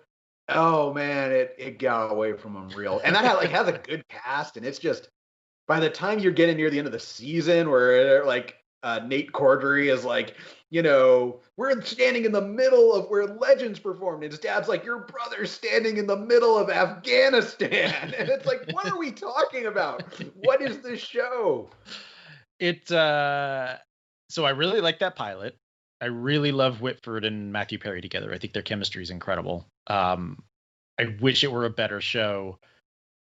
[0.48, 3.74] oh man it it got away from him real and that had, like has a
[3.74, 5.10] good cast and it's just
[5.68, 9.32] by the time you're getting near the end of the season where like uh, Nate
[9.32, 10.36] Corddry is like
[10.70, 14.86] you know we're standing in the middle of where legends performed and his dad's like
[14.86, 19.66] your brother's standing in the middle of Afghanistan and it's like what are we talking
[19.66, 20.04] about
[20.44, 21.70] what is this show
[22.60, 23.76] It uh
[24.30, 25.58] so I really like that pilot.
[26.02, 28.32] I really love Whitford and Matthew Perry together.
[28.32, 29.68] I think their chemistry is incredible.
[29.88, 30.44] Um
[31.00, 32.60] I wish it were a better show.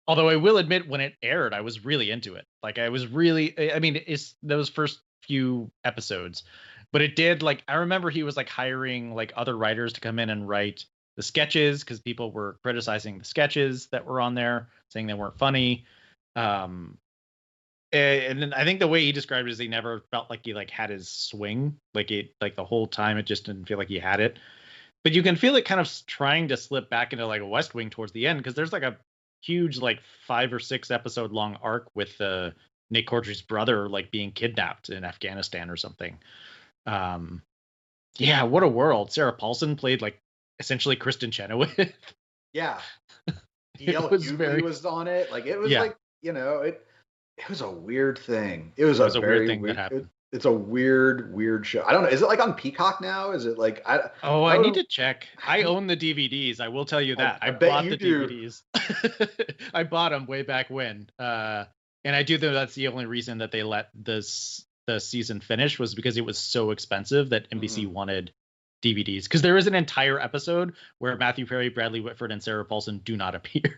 [0.07, 2.45] Although I will admit when it aired I was really into it.
[2.61, 6.43] Like I was really I mean it's those first few episodes.
[6.91, 10.19] But it did like I remember he was like hiring like other writers to come
[10.19, 14.69] in and write the sketches because people were criticizing the sketches that were on there,
[14.89, 15.86] saying they weren't funny.
[16.36, 16.97] Um,
[17.91, 20.53] and then I think the way he described it is he never felt like he
[20.53, 23.88] like had his swing, like it like the whole time it just didn't feel like
[23.88, 24.38] he had it.
[25.03, 27.73] But you can feel it kind of trying to slip back into like a West
[27.73, 28.97] Wing towards the end because there's like a
[29.41, 32.51] huge like five or six episode long arc with uh,
[32.89, 36.17] Nick Corddry's brother like being kidnapped in Afghanistan or something.
[36.86, 37.41] Um,
[38.17, 39.12] yeah, what a world!
[39.12, 40.19] Sarah Paulson played like
[40.60, 41.93] essentially Kristin Chenoweth.
[42.54, 42.80] Yeah.
[43.78, 45.32] DL was very- was on it.
[45.32, 45.82] Like it was Yeah.
[45.82, 46.84] like, you know, it
[47.38, 48.71] it was a weird thing.
[48.78, 50.02] It was, It was a, a weird very thing that weird, happened.
[50.02, 51.84] it- it's a weird, weird show.
[51.86, 52.10] I don't know.
[52.10, 53.32] Is it like on Peacock now?
[53.32, 54.82] Is it like I Oh, I need Oh.
[54.82, 55.28] to check.
[55.45, 56.60] I own the DVDs.
[56.60, 57.39] I will tell you that.
[57.41, 58.28] I I, bet bought the do.
[58.28, 58.63] DVDs.
[59.73, 61.10] I bought them way back when.
[61.19, 61.65] Uh,
[62.07, 65.77] and I do think that's the only reason that they let this the season finish
[65.77, 67.91] was because it was so expensive that NBC Mm-hmm.
[67.93, 68.31] wanted
[68.81, 69.23] DVDs.
[69.23, 73.17] Because there is an entire episode where Matthew Perry, Bradley Whitford, and Sarah Paulson do
[73.17, 73.77] not appear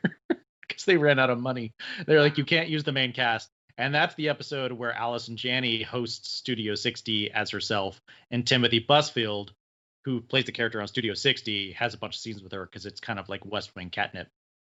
[0.67, 1.73] because they ran out of money.
[2.05, 3.49] They're like, you can't use the main cast.
[3.79, 9.49] And that's the episode where Allison Janney hosts Studio 60 as herself, and Timothy Busfield,
[10.05, 12.85] who plays the character on Studio 60, has a bunch of scenes with her because
[12.85, 14.27] it's kind of like West Wing catnip.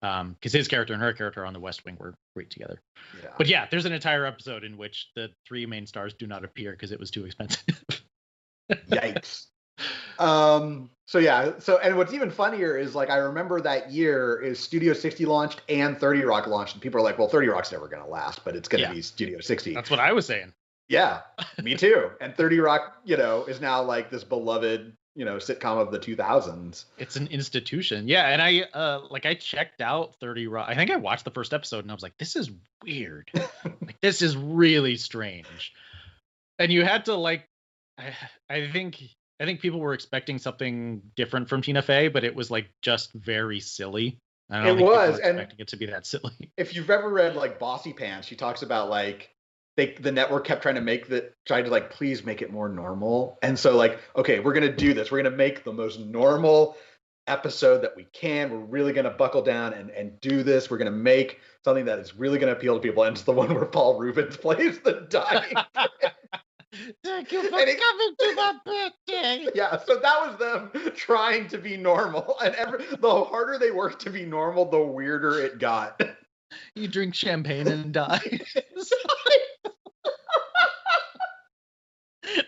[0.03, 2.81] Um, because his character and her character on the West Wing were great together.
[3.23, 3.31] yeah.
[3.39, 6.73] But yeah, there's an entire episode in which the three main stars do not appear
[6.73, 7.63] because it was too expensive.
[8.91, 9.47] Yikes.
[10.19, 14.59] um so yeah, so and what's even funnier is like I remember that year is
[14.59, 17.87] Studio 60 launched and 30 Rock launched, and people are like, well, 30 Rock's never
[17.89, 18.93] gonna last, but it's gonna Yeah.
[18.93, 19.75] be Studio 60.
[19.75, 20.53] That's what I was saying.
[20.89, 21.21] Yeah,
[21.63, 22.11] me too.
[22.21, 25.99] and 30 Rock, you know, is now like this beloved, you know, sitcom of the
[25.99, 26.85] 2000s.
[26.99, 28.09] It's an institution.
[28.09, 30.69] Yeah, and I uh like I checked out 30 Rock.
[30.69, 32.51] I think I watched the first episode and I was like, this is
[32.85, 33.31] weird.
[33.65, 35.73] like this is really strange.
[36.59, 37.45] And you had to like
[37.99, 38.15] I,
[38.49, 39.03] I think
[39.41, 43.13] I think people were expecting something different from Tina Fey, but it was like just
[43.13, 44.19] very silly.
[44.51, 46.51] I don't It think was, were and- expecting it to be that silly.
[46.57, 49.31] If you've ever read like Bossypants, she talks about like
[49.77, 52.69] they the network kept trying to make the tried to like please make it more
[52.69, 53.39] normal.
[53.43, 55.11] And so like, okay, we're gonna do this.
[55.11, 56.77] We're gonna make the most normal
[57.27, 58.51] episode that we can.
[58.51, 60.71] We're really going to buckle down and, and do this.
[60.71, 63.05] We're going to make something that is really going to appeal to people.
[63.05, 65.55] And it's the one where Paul Reubens plays the dying.
[67.05, 69.47] Thank you for it, coming to my birthday.
[69.55, 74.01] Yeah, so that was them trying to be normal, and every, the harder they worked
[74.03, 76.01] to be normal, the weirder it got.
[76.75, 78.21] You drink champagne and die.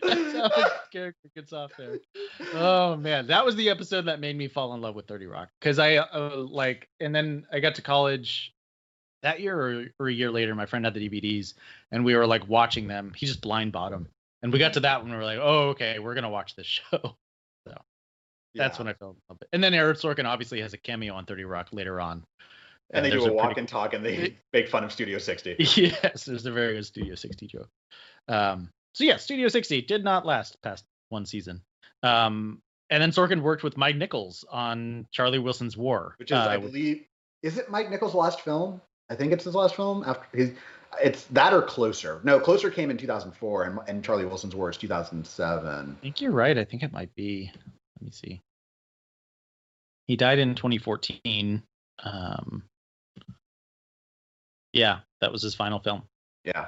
[0.02, 1.98] That's how his character gets off there.
[2.54, 5.48] Oh man, that was the episode that made me fall in love with Thirty Rock
[5.60, 8.52] because I uh, like, and then I got to college
[9.22, 10.54] that year or, or, a year later.
[10.54, 11.54] My friend had the DVDs,
[11.90, 13.12] and we were like watching them.
[13.16, 14.08] He just blind bought them,
[14.42, 15.10] and we got to that one.
[15.10, 17.16] We were like, oh okay, we're gonna watch this show.
[17.66, 17.74] So
[18.54, 18.78] that's yeah.
[18.78, 19.38] when I fell in love.
[19.52, 22.24] And then Aaron Sorkin obviously has a cameo on Thirty Rock later on.
[22.90, 23.60] And, and they do a, a walk pretty...
[23.60, 25.56] and talk, and they make fun of Studio 60.
[25.58, 27.68] Yes, there's a very good Studio 60 joke.
[28.28, 31.60] Um, so yeah, Studio 60 did not last past one season.
[32.02, 36.48] Um, and then Sorkin worked with Mike Nichols on Charlie Wilson's War, which is, uh,
[36.48, 37.04] I believe,
[37.42, 38.80] is it Mike Nichols' last film?
[39.10, 40.52] I think it's his last film after his.
[41.02, 42.20] It's that or Closer.
[42.22, 45.96] No, Closer came in 2004, and, and Charlie Wilson's War is 2007.
[45.98, 46.56] I think you're right.
[46.56, 47.50] I think it might be.
[48.00, 48.42] Let me see.
[50.06, 51.62] He died in 2014.
[52.04, 52.62] Um,
[54.72, 56.02] yeah, that was his final film.
[56.44, 56.66] Yeah,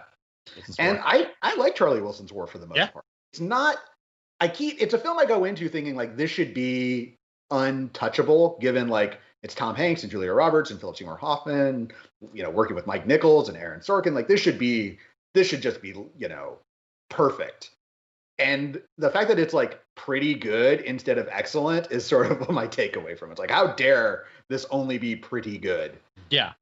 [0.79, 2.89] and I I like Charlie Wilson's War for the most yeah.
[2.89, 3.05] part.
[3.33, 3.77] It's not.
[4.41, 4.81] I keep.
[4.81, 7.17] It's a film I go into thinking like this should be
[7.51, 11.91] untouchable, given like it's Tom Hanks and Julia Roberts and Philip Seymour Hoffman,
[12.33, 14.15] you know, working with Mike Nichols and Aaron Sorkin.
[14.15, 14.99] Like this should be.
[15.35, 16.59] This should just be you know
[17.11, 17.71] perfect.
[18.39, 22.67] And the fact that it's like pretty good instead of excellent is sort of my
[22.67, 23.33] takeaway from it.
[23.33, 25.99] It's like, how dare this only be pretty good?
[26.31, 26.53] Yeah.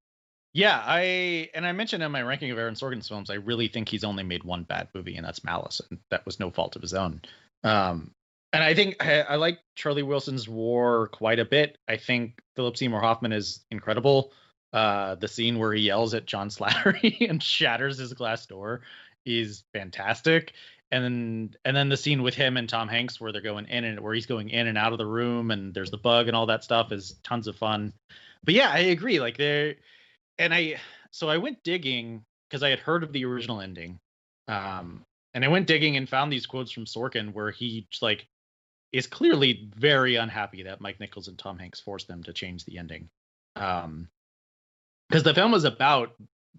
[0.54, 3.88] Yeah, I and I mentioned in my ranking of Aaron Sorkin's films, I really think
[3.88, 6.82] he's only made one bad movie, and that's Malice, and that was no fault of
[6.82, 7.20] his own.
[7.64, 8.12] Um,
[8.52, 11.76] and I think I, I, like Charlie Wilson's War quite a bit.
[11.88, 14.32] I think Philip Seymour Hoffman is incredible.
[14.72, 18.82] Uh, the scene where he yells at John Slattery and shatters his glass door
[19.26, 20.52] is fantastic.
[20.92, 23.82] And then and then the scene with him and Tom Hanks where they're going in
[23.82, 26.36] and where he's going in and out of the room and there's the bug and
[26.36, 27.92] all that stuff is tons of fun.
[28.44, 29.18] But yeah, I agree.
[29.18, 29.74] Like there
[30.38, 33.98] and I so I went digging because I had heard of the original ending.
[34.48, 38.26] Um, and I went digging and found these quotes from Sorkin where he like
[38.92, 42.78] is clearly very unhappy that Mike Nichols and Tom Hanks forced them to change the
[42.78, 43.08] ending.
[43.56, 44.08] Um,
[45.08, 46.14] because the film was about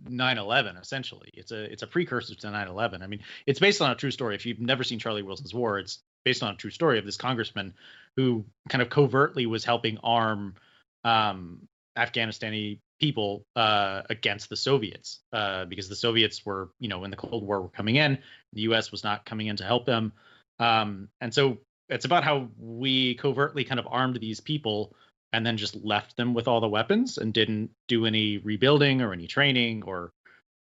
[0.10, 1.30] 9/11 essentially.
[1.34, 3.02] It's a it's a precursor to 9/11.
[3.02, 4.36] I mean, it's based on a true story.
[4.36, 7.18] If you've never seen Charlie Wilson's War, it's based on a true story of this
[7.18, 7.74] congressman
[8.16, 10.56] who kind of covertly was helping arm
[11.04, 17.12] um, Afghanistani people uh, against the Soviets uh, because the Soviets were, you know, when
[17.12, 18.20] the Cold War were coming in,
[18.54, 18.92] the U.S.
[18.92, 20.14] was not coming in to help them,
[20.60, 21.58] um, and so
[21.90, 24.96] it's about how we covertly kind of armed these people
[25.34, 29.14] and then just left them with all the weapons and didn't do any rebuilding or
[29.14, 30.12] any training or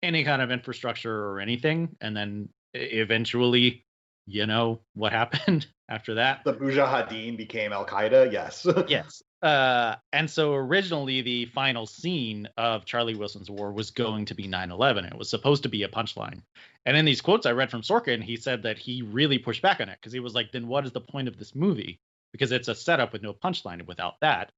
[0.02, 3.84] any kind of infrastructure or anything, and then eventually,
[4.30, 6.44] you know, what happened after that?
[6.44, 8.32] The Mujahideen became Al Qaeda.
[8.32, 8.66] Yes.
[8.88, 9.22] yes.
[9.42, 14.46] Uh, and so originally the final scene of Charlie Wilson's War was going to be
[14.46, 15.10] 9/11.
[15.10, 16.42] It was supposed to be a punchline.
[16.86, 19.80] And in these quotes I read from Sorkin, he said that he really pushed back
[19.80, 22.00] on it because he was like, "Then what is the point of this movie?
[22.32, 23.86] Because it's a setup with no punchline.
[23.86, 24.52] without that,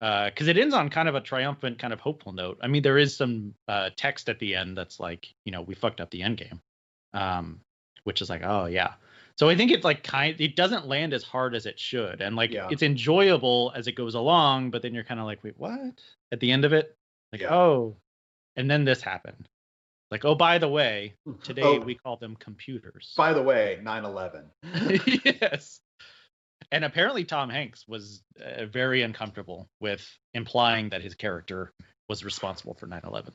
[0.00, 2.58] because uh, it ends on kind of a triumphant, kind of hopeful note.
[2.60, 5.74] I mean, there is some uh, text at the end that's like, you know, we
[5.74, 6.60] fucked up the end game,
[7.14, 7.60] um,
[8.02, 8.94] which is like, oh yeah.
[9.36, 12.20] So I think it's like kind it doesn't land as hard as it should.
[12.20, 12.68] And like yeah.
[12.70, 16.00] it's enjoyable as it goes along, but then you're kind of like, wait, what?
[16.30, 16.96] At the end of it?
[17.32, 17.54] Like, yeah.
[17.54, 17.96] oh.
[18.56, 19.48] And then this happened.
[20.10, 23.12] Like, oh, by the way, today oh, we call them computers.
[23.16, 24.44] By the way, 9/11.
[25.42, 25.80] yes.
[26.70, 31.72] And apparently Tom Hanks was uh, very uncomfortable with implying that his character
[32.08, 33.30] was responsible for 9/11.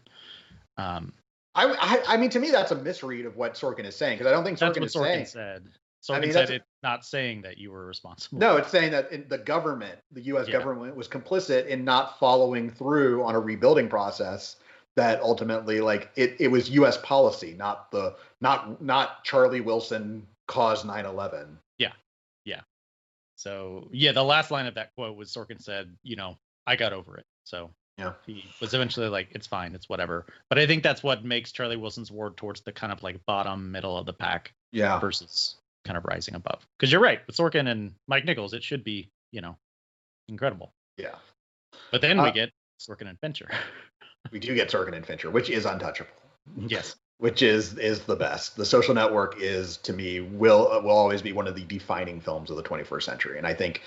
[0.77, 1.12] Um,
[1.55, 4.31] I, I, I mean, to me, that's a misread of what Sorkin is saying because
[4.31, 5.25] I don't think Sorkin that's what Sorkin saying.
[5.25, 5.67] said.
[6.01, 8.39] So I mean, said it's not saying that you were responsible.
[8.39, 10.47] No, it's saying that the government, the U.S.
[10.47, 10.53] Yeah.
[10.53, 14.56] government, was complicit in not following through on a rebuilding process
[14.95, 16.97] that ultimately, like, it, it was U.S.
[17.04, 21.58] policy, not the not not Charlie Wilson caused 9/11.
[21.77, 21.91] Yeah,
[22.45, 22.62] yeah.
[23.35, 26.93] So yeah, the last line of that quote was Sorkin said, you know, I got
[26.93, 27.25] over it.
[27.43, 28.13] So yeah.
[28.25, 30.25] He was eventually like, it's fine, it's whatever.
[30.47, 33.71] But I think that's what makes Charlie Wilson's War towards the kind of like bottom
[33.71, 34.54] middle of the pack.
[34.71, 35.00] Yeah.
[35.00, 36.65] Versus kind of rising above.
[36.77, 39.58] Because you're right, with Sorkin and Mike Nichols, it should be, you know,
[40.27, 40.73] incredible.
[40.98, 41.15] Yeah.
[41.92, 43.50] But then uh, we get Sorkin and Fincher.
[44.32, 46.12] we do get Sorkin and Fincher, which is untouchable.
[46.58, 46.96] Yes.
[47.19, 48.56] which is is the best.
[48.56, 52.50] The Social Network is to me will will always be one of the defining films
[52.50, 53.82] of the 21st century, and I think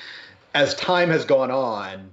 [0.55, 2.12] as time has gone on,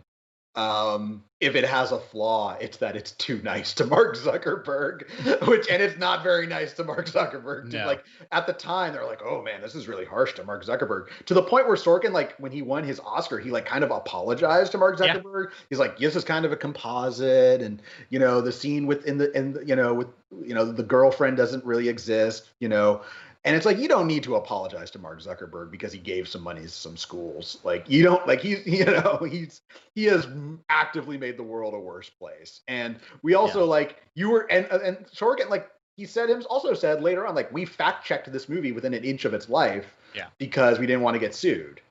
[0.59, 5.07] um, if it has a flaw, it's that it's too nice to Mark Zuckerberg,
[5.47, 7.71] which and it's not very nice to Mark Zuckerberg.
[7.71, 7.85] No.
[7.85, 8.03] Like
[8.33, 11.33] at the time, they're like, "Oh man, this is really harsh to Mark Zuckerberg." To
[11.33, 14.73] the point where Sorkin, like when he won his Oscar, he like kind of apologized
[14.73, 15.45] to Mark Zuckerberg.
[15.45, 15.55] Yeah.
[15.69, 19.33] He's like, "This is kind of a composite, and you know, the scene within the
[19.33, 20.09] and you know with
[20.43, 23.01] you know the girlfriend doesn't really exist, you know."
[23.45, 26.41] And it's like you don't need to apologize to Mark Zuckerberg because he gave some
[26.41, 27.59] money to some schools.
[27.63, 29.61] Like you don't like he's you know he's
[29.95, 30.27] he has
[30.69, 32.61] actively made the world a worse place.
[32.67, 33.69] And we also yeah.
[33.69, 37.51] like you were and and Sorkin like he said him also said later on like
[37.51, 39.95] we fact checked this movie within an inch of its life.
[40.13, 40.27] Yeah.
[40.37, 41.81] Because we didn't want to get sued.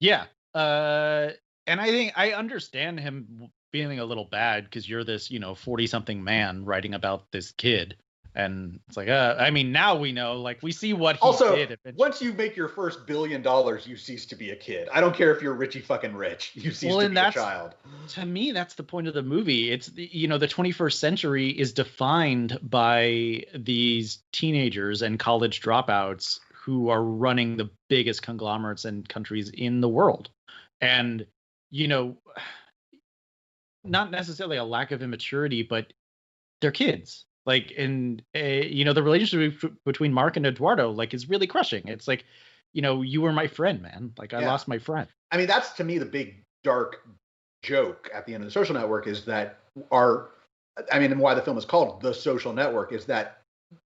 [0.00, 0.24] Yeah.
[0.52, 1.30] Uh
[1.68, 5.54] and I think I understand him feeling a little bad because you're this, you know,
[5.54, 7.96] 40 something man writing about this kid
[8.34, 11.54] and it's like uh, i mean now we know like we see what he also,
[11.54, 11.94] did eventually.
[11.96, 14.88] once you make your first billion dollars you cease to be a kid.
[14.92, 16.52] I don't care if you're richie fucking rich.
[16.54, 17.74] You cease well, to be a child.
[18.08, 19.70] to me that's the point of the movie.
[19.70, 26.40] It's the, you know the 21st century is defined by these teenagers and college dropouts
[26.52, 30.30] who are running the biggest conglomerates and countries in the world.
[30.80, 31.26] And
[31.70, 32.16] you know
[33.84, 35.92] not necessarily a lack of immaturity but
[36.60, 41.28] they're kids like in a, you know the relationship between mark and eduardo like is
[41.28, 42.24] really crushing it's like
[42.72, 44.46] you know you were my friend man like i yeah.
[44.46, 47.06] lost my friend i mean that's to me the big dark
[47.62, 49.58] joke at the end of the social network is that
[49.90, 50.30] our
[50.92, 53.38] i mean and why the film is called the social network is that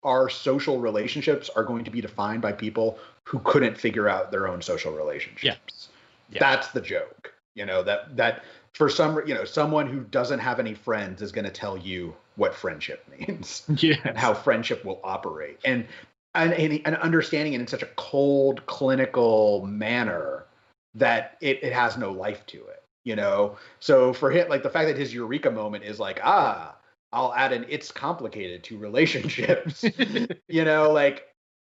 [0.04, 4.48] our social relationships are going to be defined by people who couldn't figure out their
[4.48, 5.90] own social relationships
[6.30, 6.36] yeah.
[6.36, 6.40] yeah.
[6.40, 8.44] that's the joke you know that that
[8.74, 12.16] for some you know someone who doesn't have any friends is going to tell you
[12.38, 13.64] what friendship means
[14.04, 15.60] and how friendship will operate.
[15.66, 15.86] And
[16.34, 20.46] and, and understanding it in such a cold clinical manner
[20.94, 23.58] that it, it has no life to it you know?
[23.80, 26.76] So for him like the fact that his eureka moment is like ah
[27.14, 29.86] i'll add an it's complicated to relationships
[30.48, 30.92] you know?
[30.92, 31.24] Like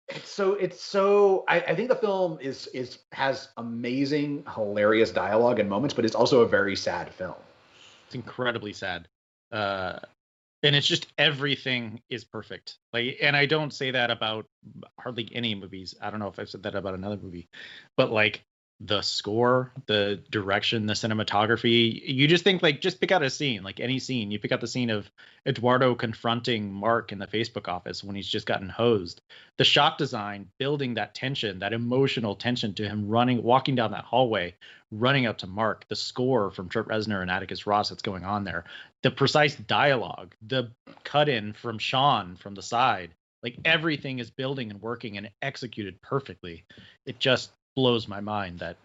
[0.09, 5.59] it's so it's so I, I, think the film is is has amazing hilarious dialogue
[5.59, 7.35] and moments but it's also a very sad film.
[8.07, 9.07] It's incredibly sad.
[9.53, 9.99] Uh
[10.63, 12.79] and it's just everything is perfect.
[12.93, 14.47] Like and i don't say that about
[14.99, 15.95] hardly any movies.
[16.01, 17.49] I don't know if i've said that about another movie
[17.97, 18.46] but like
[18.81, 22.03] the score, the direction, the cinematography.
[22.05, 24.31] You just think like just pick out a scene, like any scene.
[24.31, 25.11] You pick out the scene of
[25.47, 29.23] Eduardo confronting Mark in the Facebook office when he's just gotten hosed.
[29.57, 34.05] The shot design building that tension, that emotional tension to him running, walking down that
[34.05, 34.55] hallway,
[34.91, 35.87] running up to Mark.
[35.89, 38.65] The score from Trent Reznor and Atticus Ross that's going on there.
[39.03, 40.71] The precise dialogue, the
[41.03, 43.13] cut in from Sean from the side.
[43.43, 46.65] Like everything is building and working and executed perfectly.
[47.07, 48.77] It just blows my mind that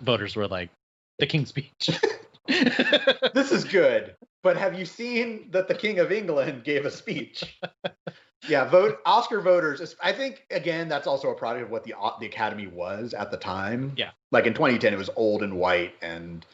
[0.00, 0.70] voters were like
[1.18, 1.90] the King's Speech.
[3.34, 7.58] this is good, but have you seen that the King of England gave a speech?
[8.48, 9.94] yeah, vote Oscar voters.
[10.02, 13.36] I think again that's also a product of what the the Academy was at the
[13.36, 13.92] time.
[13.96, 16.46] Yeah, like in 2010, it was old and white, and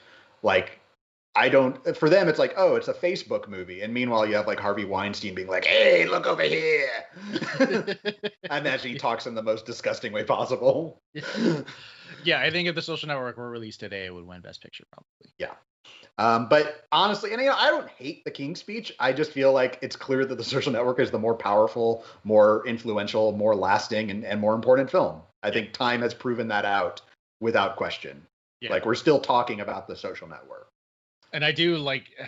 [0.43, 0.80] like
[1.37, 1.97] I don't.
[1.97, 4.85] For them, it's like, oh, it's a Facebook movie, and meanwhile, you have like Harvey
[4.85, 6.89] Weinstein being like, "Hey, look over here."
[8.51, 11.03] I imagine he talks in the most disgusting way possible.
[12.24, 14.85] yeah, I think if the Social Network were released today, it would win Best Picture
[14.93, 15.35] probably.
[15.39, 15.55] Yeah.
[16.18, 18.95] Um, but honestly, and you know, I don't hate the King Speech.
[19.01, 22.64] I just feel like it's clear that the Social Network is the more powerful, more
[22.64, 25.20] influential, more lasting, and, and more important film.
[25.43, 27.01] I think time has proven that out
[27.41, 28.24] without question.
[28.61, 28.70] Yeah.
[28.70, 30.68] Like we're still talking about the Social Network
[31.35, 32.11] and I do like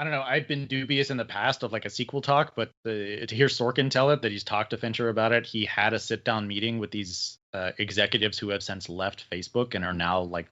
[0.00, 0.22] I don't know.
[0.22, 3.48] I've been dubious in the past of like a sequel talk, but the, to hear
[3.48, 6.46] Sorkin tell it that he's talked to Fincher about it, he had a sit down
[6.46, 10.46] meeting with these uh, executives who have since left Facebook and are now like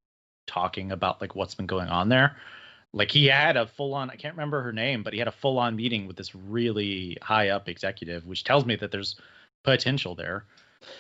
[0.49, 2.37] talking about like what's been going on there.
[2.93, 5.33] Like he had a full on, I can't remember her name, but he had a
[5.33, 9.15] full on meeting with this really high up executive, which tells me that there's
[9.63, 10.45] potential there.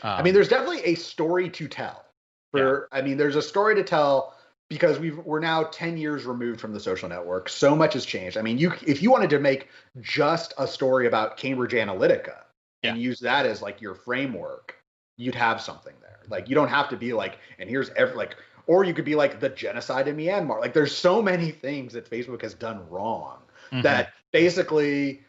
[0.05, 2.05] Um, I mean, there's definitely a story to tell.
[2.53, 2.99] For yeah.
[2.99, 4.36] I mean, there's a story to tell
[4.69, 7.49] because we we're now 10 years removed from the social network.
[7.49, 8.37] So much has changed.
[8.37, 9.69] I mean you if you wanted to make
[10.01, 12.43] just a story about cambridge analytica
[12.83, 12.91] yeah.
[12.91, 14.77] and use that as like your framework
[15.19, 16.21] you'd have something there.
[16.29, 18.37] Like you don't have to be like and here's every like
[18.67, 20.61] or you could be like the genocide in myanmar.
[20.61, 23.39] Like there's so many things that facebook has done wrong
[23.71, 23.83] mm-hmm.
[23.83, 25.23] that basically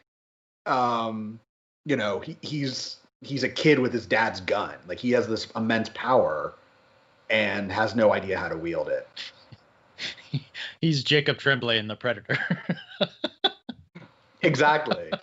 [0.66, 1.38] um
[1.84, 4.74] you know he, he's he's a kid with his dad's gun.
[4.86, 6.54] Like he has this immense power
[7.30, 9.08] and has no idea how to wield it.
[10.80, 12.38] He's Jacob Tremblay in The Predator.
[14.42, 15.10] exactly.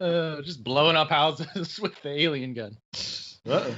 [0.00, 2.76] Uh, just blowing up houses with the alien gun.
[3.46, 3.74] Uh-oh.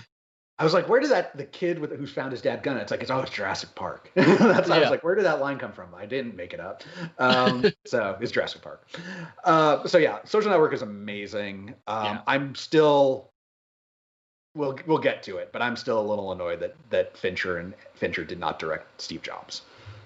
[0.59, 2.77] I was like, where did that the kid with who found his dad gun?
[2.77, 4.11] It's like it's oh, it's Jurassic Park.
[4.15, 4.75] That's yeah.
[4.75, 5.95] I was like, where did that line come from?
[5.95, 6.83] I didn't make it up.
[7.19, 8.89] Um, so it's Jurassic Park.
[9.45, 11.75] Uh, so yeah, Social Network is amazing.
[11.87, 12.21] Um, yeah.
[12.27, 13.31] I'm still.
[14.59, 17.75] We'll we'll get to it, but I'm still a little annoyed that that Fincher and
[17.95, 19.63] Fincher did not direct Steve Jobs.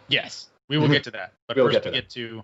[0.08, 1.32] Yes, we will get to that.
[1.48, 2.42] But we'll first, get to we get to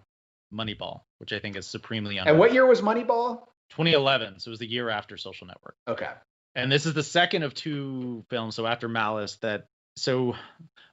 [0.52, 2.18] Moneyball, which I think is supremely.
[2.18, 3.42] And what year was Moneyball?
[3.70, 4.40] 2011.
[4.40, 5.76] So it was the year after Social Network.
[5.86, 6.08] Okay
[6.58, 8.56] and this is the second of two films.
[8.56, 9.68] So after Malice, that
[9.98, 10.34] so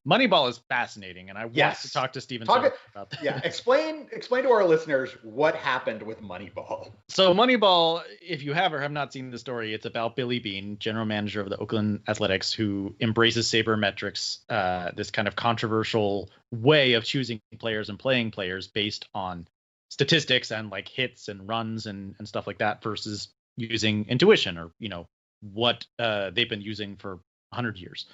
[0.07, 1.77] Moneyball is fascinating, and I yes.
[1.77, 3.23] want to talk to Steven talk about that.
[3.23, 6.91] Yeah, explain explain to our listeners what happened with Moneyball.
[7.09, 10.77] So Moneyball, if you have or have not seen the story, it's about Billy Beane,
[10.79, 16.93] general manager of the Oakland Athletics, who embraces sabermetrics, uh, this kind of controversial way
[16.93, 19.47] of choosing players and playing players based on
[19.89, 24.69] statistics and like hits and runs and and stuff like that versus using intuition or
[24.79, 25.07] you know
[25.41, 27.15] what uh, they've been using for
[27.49, 28.05] 100 years.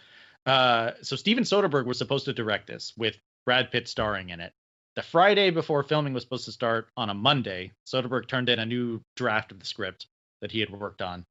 [0.46, 4.54] Uh, so Steven Soderbergh was supposed to direct this with Brad Pitt starring in it.
[4.96, 8.66] The Friday before filming was supposed to start on a Monday, Soderbergh turned in a
[8.66, 10.08] new draft of the script
[10.42, 11.26] that he had worked on.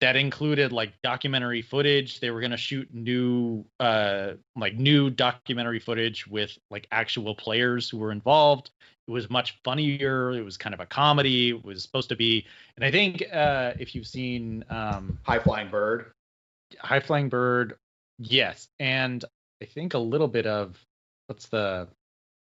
[0.00, 2.20] That included like documentary footage.
[2.20, 7.88] They were going to shoot new, uh, like new documentary footage with like actual players
[7.88, 8.70] who were involved.
[9.08, 10.32] It was much funnier.
[10.32, 11.50] It was kind of a comedy.
[11.50, 12.46] It was supposed to be,
[12.76, 16.12] and I think uh, if you've seen um, High Flying Bird,
[16.78, 17.76] High Flying Bird,
[18.18, 19.24] yes, and
[19.62, 20.84] I think a little bit of
[21.26, 21.88] what's the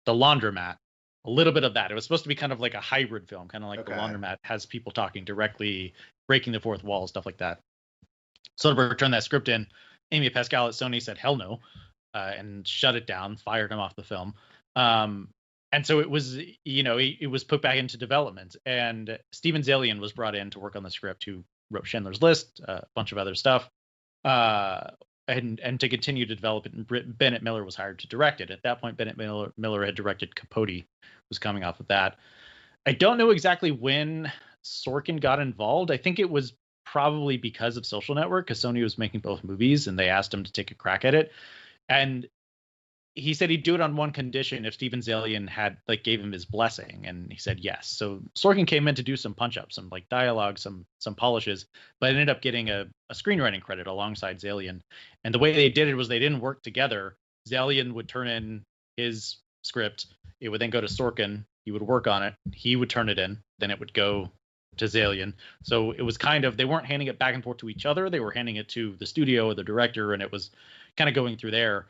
[0.05, 0.77] the Laundromat,
[1.25, 1.91] a little bit of that.
[1.91, 3.93] It was supposed to be kind of like a hybrid film, kind of like okay.
[3.93, 5.93] the Laundromat has people talking directly,
[6.27, 7.59] breaking the fourth wall, stuff like that.
[8.59, 9.67] Soderbergh turned that script in.
[10.11, 11.59] Amy Pascal at Sony said hell no,
[12.13, 14.33] uh, and shut it down, fired him off the film.
[14.75, 15.29] Um,
[15.71, 19.61] and so it was you know it, it, was put back into development and steven
[19.61, 23.11] zaillian was brought in to work on the script who wrote schindler's list a bunch
[23.11, 23.69] of other stuff
[24.23, 24.91] uh,
[25.27, 26.73] and and to continue to develop it.
[26.73, 28.51] And bennett miller was hired to direct it.
[28.51, 30.83] At that point bennett miller, miller had directed capote
[31.29, 32.17] was coming off of that.
[32.85, 34.31] I don't know exactly when
[34.63, 35.91] sorkin got involved.
[35.91, 36.53] I think it was
[36.85, 40.43] probably because of social network because sony was making both movies and they asked him
[40.43, 41.31] to take a crack at it.
[41.89, 42.27] And
[43.17, 46.31] he said he'd do it on one condition if Steven Zaillian had like gave him
[46.31, 47.87] his blessing, and he said yes.
[47.87, 51.65] So Sorkin came in to do some punch ups, some like dialogue, some some polishes,
[51.99, 54.81] but ended up getting a, a screenwriting credit alongside Zaillian.
[55.23, 57.15] And the way they did it was they didn't work together.
[57.49, 58.63] Zaillian would turn in
[58.97, 60.07] his script,
[60.39, 63.17] it would then go to Sorkin, he would work on it, he would turn it
[63.17, 64.29] in, then it would go
[64.77, 65.33] to Zaillian.
[65.63, 68.11] So it was kind of they weren't handing it back and forth to each other,
[68.11, 70.51] they were handing it to the studio or the director, and it was
[70.97, 71.87] kind of going through there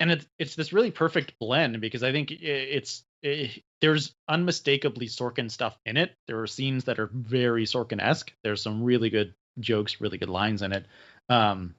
[0.00, 5.50] and it's it's this really perfect blend because I think it's it, there's unmistakably Sorkin
[5.50, 6.14] stuff in it.
[6.26, 8.32] There are scenes that are very Sorkin-esque.
[8.42, 10.86] There's some really good jokes, really good lines in it.
[11.28, 11.74] Um,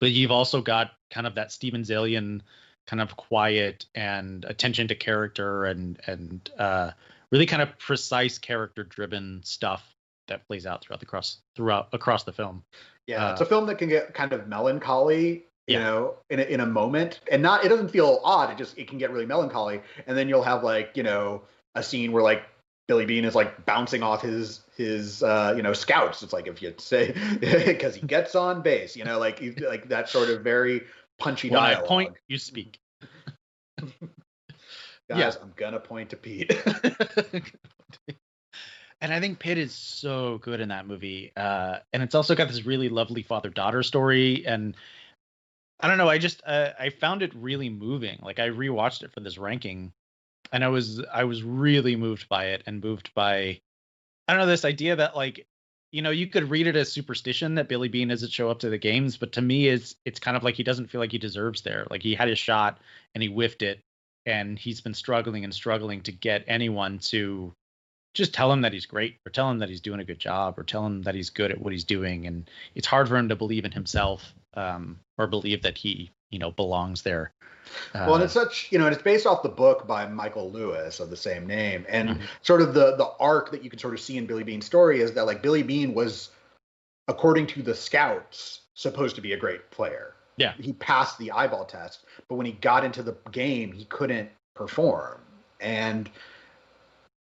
[0.00, 2.42] but you've also got kind of that Steven Zaillian
[2.86, 6.90] kind of quiet and attention to character and and uh,
[7.30, 9.82] really kind of precise character driven stuff
[10.28, 12.64] that plays out throughout the cross throughout across the film.
[13.06, 15.84] Yeah, uh, it's a film that can get kind of melancholy you yeah.
[15.84, 18.88] know in a, in a moment and not it doesn't feel odd it just it
[18.88, 21.42] can get really melancholy and then you'll have like you know
[21.74, 22.42] a scene where like
[22.86, 26.60] billy Beane is like bouncing off his his uh you know scouts it's like if
[26.60, 30.82] you say because he gets on base you know like like that sort of very
[31.18, 31.84] punchy when dialogue.
[31.84, 32.78] I point you speak
[33.80, 33.98] guys
[35.08, 35.32] yeah.
[35.42, 36.52] i'm gonna point to pete
[39.04, 41.30] and I think Pitt is so good in that movie.
[41.36, 44.46] Uh, and it's also got this really lovely father daughter story.
[44.46, 44.74] And
[45.80, 46.08] I don't know.
[46.08, 48.18] I just uh, I found it really moving.
[48.22, 49.92] Like I rewatched it for this ranking,
[50.52, 53.60] and I was I was really moved by it and moved by
[54.28, 55.46] I don't know this idea that like
[55.92, 58.70] you know you could read it as superstition that Billy Beane doesn't show up to
[58.70, 61.18] the games, but to me it's it's kind of like he doesn't feel like he
[61.18, 61.86] deserves there.
[61.90, 62.78] Like he had his shot
[63.14, 63.80] and he whiffed it,
[64.26, 67.52] and he's been struggling and struggling to get anyone to
[68.14, 70.56] just tell him that he's great or tell him that he's doing a good job
[70.56, 73.28] or tell him that he's good at what he's doing and it's hard for him
[73.28, 77.32] to believe in himself um, or believe that he you know belongs there.
[77.94, 80.52] Uh, well and it's such you know and it's based off the book by michael
[80.52, 81.86] lewis of the same name.
[81.88, 82.24] And mm-hmm.
[82.42, 85.00] sort of the the arc that you can sort of see in billy Beane's story
[85.00, 86.30] is that like billy Beane was
[87.08, 90.14] according to the scouts supposed to be a great player.
[90.36, 90.54] Yeah.
[90.58, 95.20] He passed the eyeball test but when he got into the game he couldn't perform.
[95.60, 96.10] And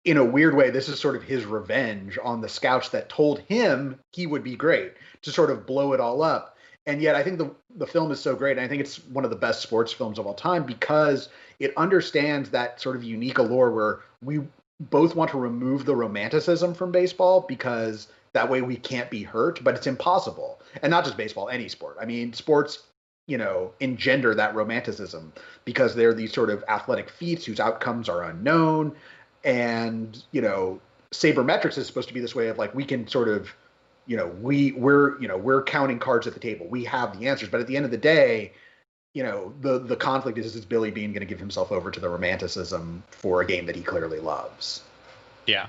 [0.04, 3.40] in a weird way, this is sort of his revenge on the scouts that told
[3.42, 6.58] him he would be great to sort of blow it all up.
[6.88, 9.24] And yet, I think the the film is so great, and I think it's one
[9.24, 11.30] of the best sports films of all time because
[11.60, 14.42] it understands that sort of unique allure where we
[14.80, 19.64] both want to remove the romanticism from baseball because That way we can't be hurt,
[19.64, 20.62] but it's impossible.
[20.82, 21.98] And not just baseball, any sport.
[22.00, 22.84] I mean, sports,
[23.28, 25.34] you know, engender that romanticism
[25.66, 28.96] because they're these sort of athletic feats whose outcomes are unknown.
[29.44, 30.80] And, you know,
[31.12, 33.54] sabermetrics is supposed to be this way of like we can sort of,
[34.12, 36.68] you know, we we're, you know, we're counting cards at the table.
[36.68, 37.47] We have the answers.
[37.47, 38.51] But at the end of the day,
[39.14, 41.97] you know, the the conflict is is Billy Beane going to give himself over to
[41.97, 44.84] the romanticism for a game that he clearly loves?
[45.47, 45.68] Yeah.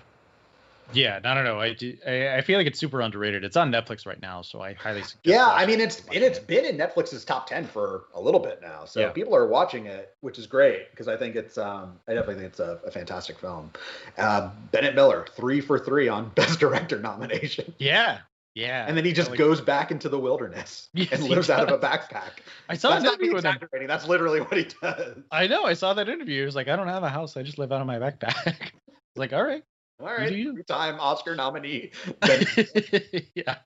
[0.93, 1.61] Yeah, I don't know.
[1.61, 3.45] I, do, I, I feel like it's super underrated.
[3.45, 5.20] It's on Netflix right now, so I highly suggest.
[5.24, 8.61] Yeah, I mean it's it, it's been in Netflix's top ten for a little bit
[8.61, 9.11] now, so yeah.
[9.11, 12.47] people are watching it, which is great because I think it's um I definitely think
[12.49, 13.70] it's a, a fantastic film.
[14.18, 17.72] Uh, Bennett Miller, three for three on Best Director nomination.
[17.78, 18.18] Yeah,
[18.55, 18.84] yeah.
[18.86, 21.86] And then he just goes back into the wilderness yes, and lives out of a
[21.86, 22.40] backpack.
[22.68, 23.86] I saw That's that interview with him.
[23.86, 25.18] That's literally what he does.
[25.30, 25.64] I know.
[25.64, 26.40] I saw that interview.
[26.40, 27.36] He was like, I don't have a house.
[27.36, 28.72] I just live out of my backpack.
[29.16, 29.62] like, all right.
[30.00, 30.32] All right.
[30.32, 31.92] You time Oscar nominee.
[33.34, 33.57] yeah.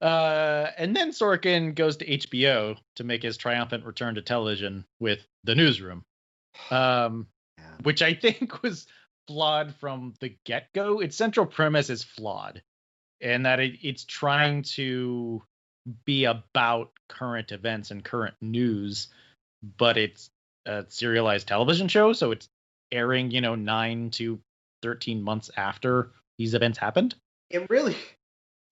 [0.00, 5.20] Uh, and then Sorkin goes to HBO to make his triumphant return to television with
[5.44, 6.04] The Newsroom,
[6.70, 7.26] um,
[7.58, 7.64] yeah.
[7.82, 8.86] which I think was
[9.28, 11.00] flawed from the get go.
[11.00, 12.62] Its central premise is flawed
[13.22, 15.42] and that it, it's trying to
[16.04, 19.08] be about current events and current news,
[19.78, 20.30] but it's
[20.66, 22.48] a serialized television show, so it's
[22.92, 24.38] airing, you know, nine to
[24.82, 27.14] thirteen months after these events happened.
[27.50, 27.96] It really.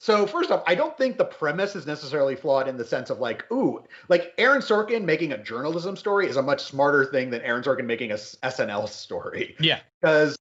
[0.01, 3.19] So first off, I don't think the premise is necessarily flawed in the sense of
[3.19, 7.43] like, ooh, like Aaron Sorkin making a journalism story is a much smarter thing than
[7.43, 9.57] Aaron Sorkin making a SNL story.
[9.61, 9.81] Yeah.
[10.01, 10.39] Because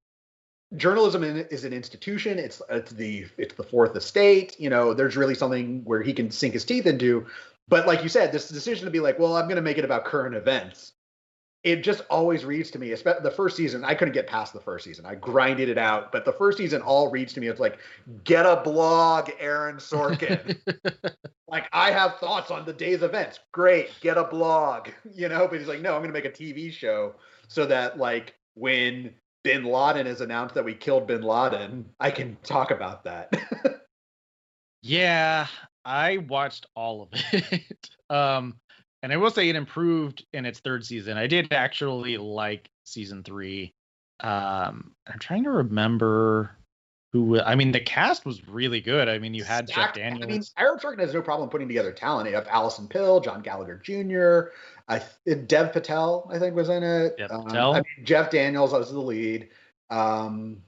[0.76, 2.38] journalism is an institution.
[2.40, 4.60] It's it's the it's the fourth estate.
[4.60, 7.26] You know, there's really something where he can sink his teeth into.
[7.68, 9.86] But like you said, this decision to be like, well, I'm going to make it
[9.86, 10.94] about current events.
[11.64, 13.84] It just always reads to me, especially the first season.
[13.84, 15.06] I couldn't get past the first season.
[15.06, 17.48] I grinded it out, but the first season all reads to me.
[17.48, 17.80] It's like,
[18.24, 20.58] get a blog, Aaron Sorkin.
[21.50, 23.40] like I have thoughts on the day's events.
[23.52, 24.90] Great, get a blog.
[25.14, 27.16] You know, but he's like, no, I'm going to make a TV show
[27.50, 29.14] so that like when
[29.44, 33.34] bin Laden has announced that we killed bin Laden, I can talk about that.
[34.82, 35.48] yeah,
[35.86, 37.90] I watched all of it.
[38.10, 38.56] um,
[39.02, 41.18] and I will say it improved in its third season.
[41.18, 43.74] I did actually like season three.
[44.20, 46.52] Um, I'm trying to remember
[47.14, 47.40] who.
[47.40, 49.08] I mean, the cast was really good.
[49.08, 50.24] I mean, you had Stacked, Jeff Daniels.
[50.24, 52.30] I mean, Aaron Sorkin has no problem putting together talent.
[52.30, 54.52] You have Alison Pill, John Gallagher Jr.,
[54.90, 55.02] I
[55.46, 57.18] Dev Patel, I think, was in it.
[57.18, 57.74] Dev um, Patel.
[57.74, 59.50] I mean, Jeff Daniels was the lead.
[59.92, 60.64] Um,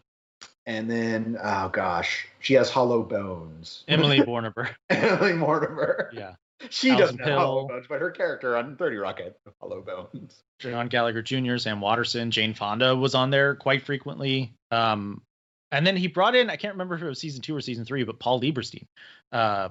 [0.68, 3.84] and then, oh gosh, she has hollow bones.
[3.88, 4.70] Emily Mortimer.
[4.90, 6.12] Emily Mortimer.
[6.14, 6.36] Yeah.
[6.70, 10.44] She doesn't have hollow bones, but her character on 30 Rock had hollow bones.
[10.60, 14.54] John Gallagher Jr., Sam Waterston, Jane Fonda was on there quite frequently.
[14.70, 15.24] Um,
[15.72, 17.86] and then he brought in, I can't remember if it was season two or season
[17.86, 18.86] three, but Paul Lieberstein,
[19.32, 19.70] uh,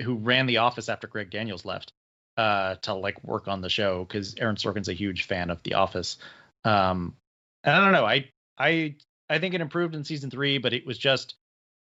[0.00, 1.92] who ran the office after Greg Daniels left
[2.36, 5.74] uh, to like work on the show because Aaron Sorkin's a huge fan of The
[5.74, 6.18] Office.
[6.64, 7.16] Um,
[7.64, 8.28] and I don't know, I
[8.58, 8.96] I
[9.28, 11.34] I think it improved in season three, but it was just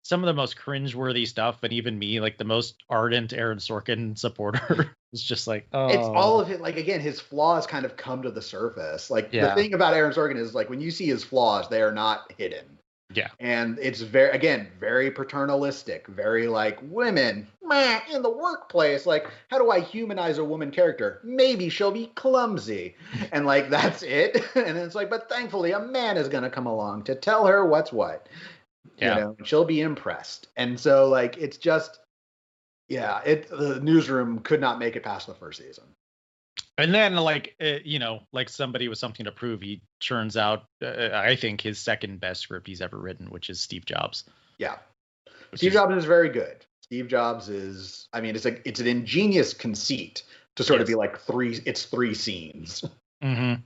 [0.05, 4.17] some of the most cringeworthy stuff, and even me, like the most ardent Aaron Sorkin
[4.19, 5.89] supporter, is just like, oh.
[5.89, 6.61] It's all of it.
[6.61, 9.11] Like again, his flaws kind of come to the surface.
[9.11, 9.49] Like yeah.
[9.49, 12.33] the thing about Aaron Sorkin is like when you see his flaws, they are not
[12.37, 12.65] hidden.
[13.13, 13.29] Yeah.
[13.39, 19.07] And it's very, again, very paternalistic, very like women meh, in the workplace.
[19.07, 21.21] Like, how do I humanize a woman character?
[21.23, 22.97] Maybe she'll be clumsy.
[23.33, 24.43] and like, that's it.
[24.55, 27.67] and it's like, but thankfully, a man is going to come along to tell her
[27.67, 28.29] what's what.
[28.99, 29.15] Yeah.
[29.15, 30.49] You know, she'll be impressed.
[30.57, 32.01] And so, like, it's just,
[32.89, 35.85] yeah, it, the newsroom could not make it past the first season
[36.79, 40.65] and then like uh, you know like somebody with something to prove he churns out
[40.83, 44.25] uh, i think his second best script he's ever written which is steve jobs
[44.59, 44.77] yeah
[45.55, 48.87] steve is, jobs is very good steve jobs is i mean it's a it's an
[48.87, 50.23] ingenious conceit
[50.57, 50.83] to sort yes.
[50.83, 52.85] of be like three it's three scenes
[53.23, 53.61] mm-hmm.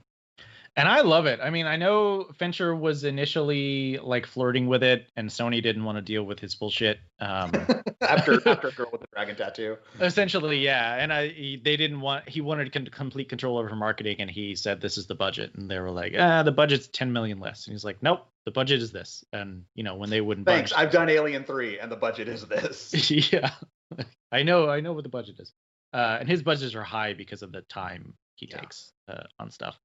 [0.79, 1.41] And I love it.
[1.43, 5.97] I mean, I know Fincher was initially like flirting with it, and Sony didn't want
[5.97, 6.99] to deal with his bullshit.
[7.19, 7.51] Um,
[8.01, 9.75] after after Girl with the Dragon Tattoo.
[9.99, 10.95] Essentially, yeah.
[10.95, 14.55] And I he, they didn't want he wanted con- complete control over marketing, and he
[14.55, 17.67] said this is the budget, and they were like, ah, the budget's ten million less,
[17.67, 20.47] and he's like, nope, the budget is this, and you know when they wouldn't.
[20.47, 23.11] Thanks, budge, I've done Alien three, and the budget is this.
[23.33, 23.51] yeah,
[24.31, 25.51] I know, I know what the budget is,
[25.93, 28.61] uh, and his budgets are high because of the time he yeah.
[28.61, 29.77] takes uh, on stuff.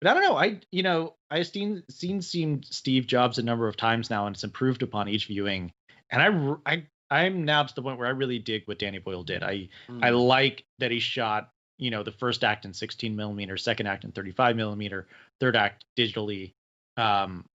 [0.00, 0.36] But I don't know.
[0.36, 4.34] I you know I've seen seen seen Steve Jobs a number of times now, and
[4.34, 5.72] it's improved upon each viewing.
[6.10, 9.24] And I I I'm now to the point where I really dig what Danny Boyle
[9.24, 9.42] did.
[9.42, 10.02] I mm.
[10.02, 14.04] I like that he shot you know the first act in 16 millimeter, second act
[14.04, 15.08] in 35 millimeter,
[15.40, 16.52] third act digitally.
[16.96, 17.46] Um,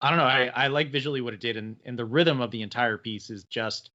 [0.00, 0.24] I don't know.
[0.24, 3.30] I, I like visually what it did, and and the rhythm of the entire piece
[3.30, 3.90] is just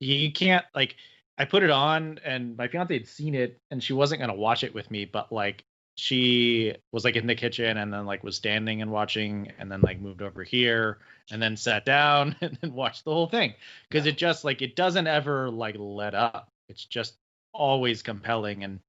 [0.00, 0.96] you can't like.
[1.38, 4.64] I put it on, and my fiance had seen it, and she wasn't gonna watch
[4.64, 5.64] it with me, but like
[5.94, 9.80] she was like in the kitchen and then like was standing and watching and then
[9.82, 10.98] like moved over here
[11.30, 13.54] and then sat down and then watched the whole thing.
[13.88, 14.12] Because yeah.
[14.12, 16.48] it just like it doesn't ever like let up.
[16.68, 17.14] It's just
[17.52, 18.64] always compelling.
[18.64, 18.80] And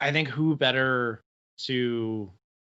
[0.00, 1.22] i think who better
[1.58, 2.30] to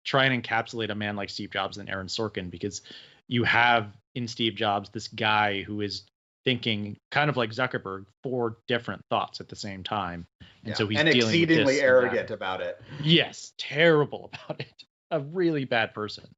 [0.05, 2.51] try and encapsulate a man like steve jobs than aaron sorkin?
[2.51, 2.83] Because
[3.29, 6.05] you have in steve jobs this guy who is
[6.45, 10.27] thinking kind of like Zuckerberg four different thoughts at the same time.
[10.65, 10.75] And yeah.
[10.75, 12.81] so he's and exceedingly arrogant about it.
[13.03, 14.85] Yes, terrible about it.
[15.11, 16.29] A really bad person.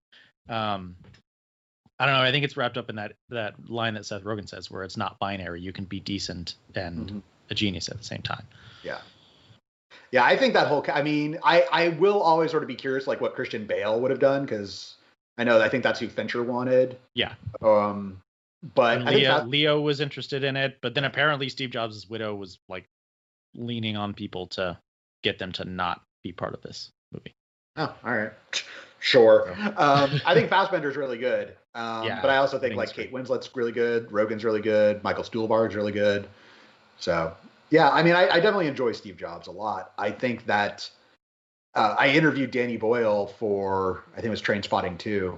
[0.49, 0.97] Um
[1.99, 2.23] I don't know.
[2.23, 4.97] I think it's wrapped up in that that line that Seth Rogen says, where it's
[4.97, 5.61] not binary.
[5.61, 7.19] You can be decent and mm-hmm.
[7.51, 8.45] a genius at the same time.
[8.83, 8.99] Yeah,
[10.11, 10.25] yeah.
[10.25, 10.85] I think that whole.
[10.93, 14.11] I mean, I I will always sort of be curious, like what Christian Bale would
[14.11, 14.97] have done, because
[15.39, 16.99] I know I think that's who Fincher wanted.
[17.15, 17.35] Yeah.
[17.63, 18.21] Um,
[18.75, 22.59] but Leo, that, Leo was interested in it, but then apparently Steve Jobs' widow was
[22.69, 22.87] like
[23.55, 24.79] leaning on people to
[25.23, 27.35] get them to not be part of this movie.
[27.77, 28.33] Oh, all right.
[29.05, 29.51] Sure.
[29.77, 31.57] Um, I think Fassbender's really good.
[31.75, 33.13] Um, yeah, but I also think, like Kate great.
[33.13, 36.29] Winslet's really good, Rogen's really good, Michael Stuhlbarg's really good.
[37.01, 37.35] So
[37.71, 39.93] yeah, I mean, I, I definitely enjoy Steve Jobs a lot.
[39.99, 40.89] I think that
[41.75, 45.37] uh, I interviewed Danny Boyle for I think it was Trainspotting 2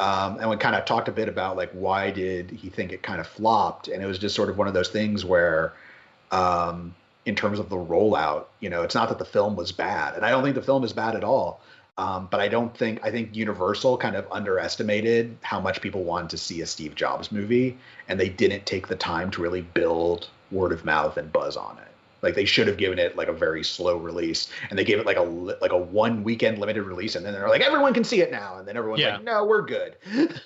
[0.00, 3.02] um, and we kind of talked a bit about like why did he think it
[3.02, 5.74] kind of flopped, and it was just sort of one of those things where,
[6.30, 6.94] um,
[7.26, 10.24] in terms of the rollout, you know, it's not that the film was bad, and
[10.24, 11.60] I don't think the film is bad at all.
[11.98, 16.30] Um, but I don't think I think Universal kind of underestimated how much people wanted
[16.30, 17.76] to see a Steve Jobs movie,
[18.08, 21.76] and they didn't take the time to really build word of mouth and buzz on
[21.76, 21.89] it.
[22.22, 25.06] Like they should have given it like a very slow release, and they gave it
[25.06, 28.20] like a like a one weekend limited release, and then they're like everyone can see
[28.20, 29.16] it now, and then everyone's yeah.
[29.16, 29.96] like, no, we're good.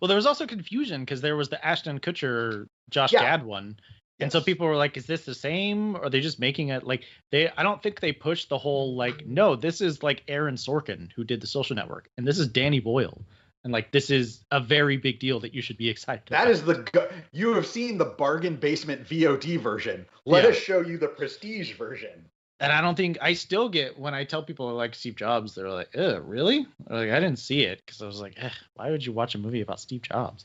[0.00, 3.20] well, there was also confusion because there was the Ashton Kutcher, Josh yeah.
[3.20, 3.76] Gad one,
[4.20, 4.32] and yes.
[4.32, 5.96] so people were like, is this the same?
[5.96, 7.50] Or are they just making it like they?
[7.50, 11.24] I don't think they pushed the whole like, no, this is like Aaron Sorkin who
[11.24, 13.24] did the Social Network, and this is Danny Boyle
[13.64, 16.24] and like this is a very big deal that you should be excited.
[16.28, 16.50] That about.
[16.50, 20.06] is the you have seen the bargain basement VOD version.
[20.26, 20.50] Let yeah.
[20.50, 22.26] us show you the prestige version.
[22.60, 25.54] And I don't think I still get when I tell people I like Steve Jobs,
[25.54, 28.90] they're like, "Uh, really?" like I didn't see it because I was like, eh, "Why
[28.90, 30.44] would you watch a movie about Steve Jobs?"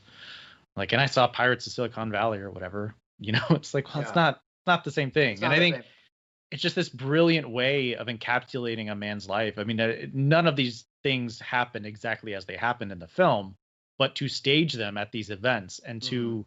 [0.75, 2.95] Like, and I saw Pirates of Silicon Valley or whatever.
[3.21, 4.07] You know, it's like, well, yeah.
[4.07, 5.43] it's not not the same thing.
[5.43, 5.83] And I think same.
[6.51, 9.55] it's just this brilliant way of encapsulating a man's life.
[9.59, 13.55] I mean, uh, none of these things happen exactly as they happened in the film,
[13.97, 16.41] but to stage them at these events and to mm-hmm.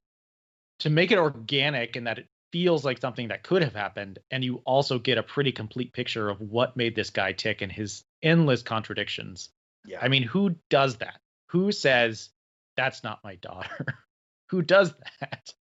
[0.80, 4.44] to make it organic and that it feels like something that could have happened and
[4.44, 8.05] you also get a pretty complete picture of what made this guy tick and his
[8.22, 9.48] endless contradictions.
[9.86, 9.98] Yeah.
[10.00, 11.18] I mean, who does that?
[11.50, 12.30] Who says
[12.76, 13.86] that's not my daughter?
[14.50, 15.53] who does that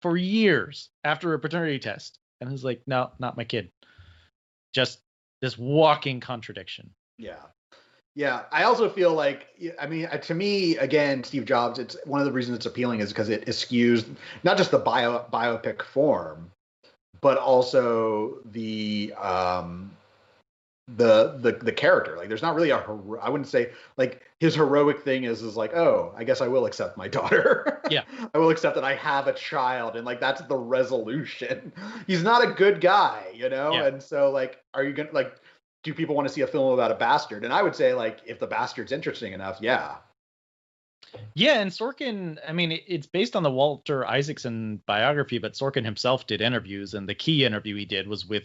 [0.00, 3.70] for years after a paternity test and is like, no, not my kid.
[4.72, 5.00] Just
[5.42, 6.90] this walking contradiction.
[7.18, 7.42] Yeah.
[8.20, 9.46] Yeah, I also feel like
[9.80, 13.00] I mean uh, to me again Steve Jobs it's one of the reasons it's appealing
[13.00, 14.04] is because it eschews
[14.44, 16.50] not just the bio biopic form
[17.22, 19.90] but also the um
[20.96, 22.14] the the the character.
[22.18, 25.56] Like there's not really a hero- I wouldn't say like his heroic thing is is
[25.56, 27.80] like oh I guess I will accept my daughter.
[27.88, 28.02] Yeah.
[28.34, 31.72] I will accept that I have a child and like that's the resolution.
[32.06, 33.72] He's not a good guy you know?
[33.72, 33.86] Yeah.
[33.86, 35.39] and so like are you gonna like
[35.82, 37.44] do people want to see a film about a bastard?
[37.44, 39.96] And I would say, like, if the bastard's interesting enough, yeah.
[41.34, 46.26] Yeah, and Sorkin, I mean, it's based on the Walter Isaacson biography, but Sorkin himself
[46.26, 48.44] did interviews, and the key interview he did was with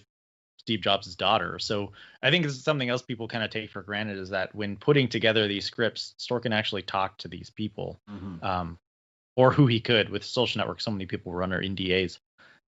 [0.60, 1.60] Steve Jobs' daughter.
[1.60, 1.92] So
[2.24, 4.78] I think this is something else people kind of take for granted is that when
[4.78, 8.44] putting together these scripts, Sorkin actually talked to these people, mm-hmm.
[8.44, 8.80] um,
[9.36, 10.10] or who he could.
[10.10, 12.18] With Social Network, so many people were under NDAs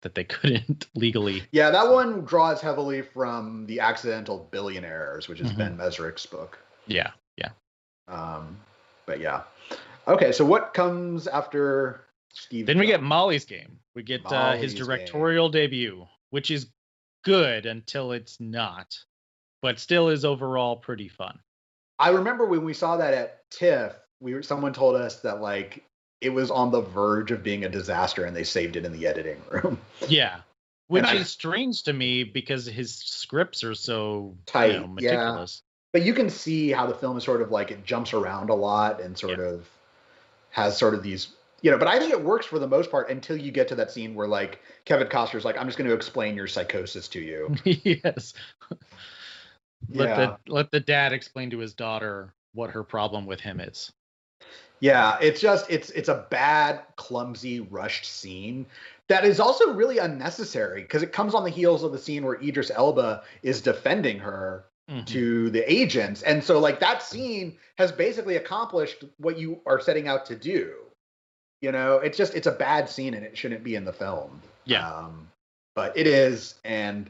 [0.02, 1.42] that they couldn't legally.
[1.52, 5.58] Yeah, that one draws heavily from the Accidental Billionaires, which is mm-hmm.
[5.58, 6.58] Ben Mezrich's book.
[6.86, 7.50] Yeah, yeah.
[8.08, 8.56] Um,
[9.06, 9.42] but yeah.
[10.06, 12.66] Okay, so what comes after Steve?
[12.66, 13.78] Then we get Molly's Game.
[13.94, 15.62] We get uh, his directorial game.
[15.62, 16.68] debut, which is
[17.24, 18.96] good until it's not,
[19.60, 21.38] but still is overall pretty fun.
[21.98, 25.84] I remember when we saw that at TIFF, we were, someone told us that like
[26.22, 29.06] it was on the verge of being a disaster and they saved it in the
[29.06, 29.78] editing room.
[30.08, 30.38] Yeah.
[30.86, 35.62] Which I, is strange to me because his scripts are so tight, you know, meticulous.
[35.64, 36.00] Yeah.
[36.00, 38.54] But you can see how the film is sort of like it jumps around a
[38.54, 39.46] lot and sort yeah.
[39.46, 39.68] of
[40.50, 41.28] has sort of these
[41.62, 43.76] you know, but I think it works for the most part until you get to
[43.76, 47.20] that scene where like Kevin Costner's like, I'm just going to explain your psychosis to
[47.20, 47.54] you.
[47.64, 48.34] yes.
[49.88, 50.16] let yeah.
[50.16, 53.92] the let the dad explain to his daughter what her problem with him is.
[54.82, 58.66] Yeah, it's just it's it's a bad, clumsy, rushed scene
[59.06, 62.34] that is also really unnecessary because it comes on the heels of the scene where
[62.42, 65.04] Idris Elba is defending her mm-hmm.
[65.04, 66.22] to the agents.
[66.22, 70.72] And so like that scene has basically accomplished what you are setting out to do.
[71.60, 74.42] You know, it's just it's a bad scene and it shouldn't be in the film.
[74.64, 74.90] Yeah.
[74.90, 75.28] Um,
[75.76, 77.08] but it is and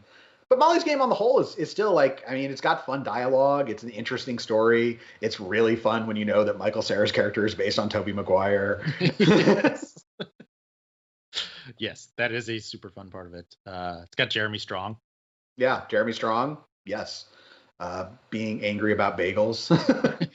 [0.52, 3.02] but Molly's game on the whole is, is still like I mean it's got fun
[3.02, 7.46] dialogue it's an interesting story it's really fun when you know that Michael Cera's character
[7.46, 8.84] is based on Tobey Maguire
[9.16, 10.04] yes.
[11.78, 14.98] yes that is a super fun part of it uh, it's got Jeremy Strong
[15.56, 17.24] yeah Jeremy Strong yes
[17.80, 19.70] uh, being angry about bagels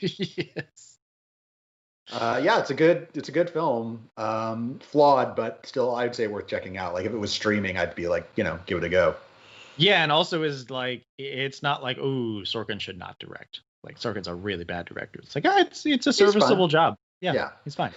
[0.00, 0.96] yes
[2.10, 4.08] uh, yeah, it's a good it's a good film.
[4.16, 6.94] Um, flawed, but still, I'd say worth checking out.
[6.94, 9.14] Like if it was streaming, I'd be like, you know, give it a go.
[9.78, 13.60] Yeah, and also is like it's not like oh Sorkin should not direct.
[13.84, 15.20] Like Sorkin's a really bad director.
[15.20, 16.96] It's like ah, it's it's a serviceable job.
[17.20, 17.92] Yeah, yeah, he's fine.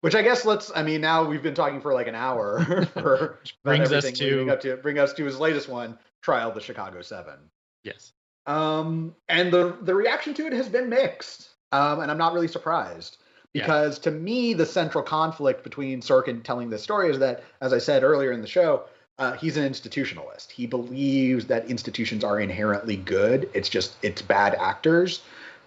[0.00, 0.70] Which I guess let's.
[0.74, 2.86] I mean, now we've been talking for like an hour.
[2.94, 6.60] For brings us to, up to bring us to his latest one, Trial of the
[6.60, 7.38] Chicago Seven.
[7.84, 8.12] Yes.
[8.46, 11.48] Um, and the the reaction to it has been mixed.
[11.72, 13.16] Um, and I'm not really surprised
[13.52, 14.02] because yeah.
[14.02, 18.02] to me the central conflict between Sorkin telling this story is that, as I said
[18.04, 18.84] earlier in the show,
[19.18, 20.50] uh, he's an institutionalist.
[20.50, 23.48] He believes that institutions are inherently good.
[23.54, 25.22] It's just it's bad actors.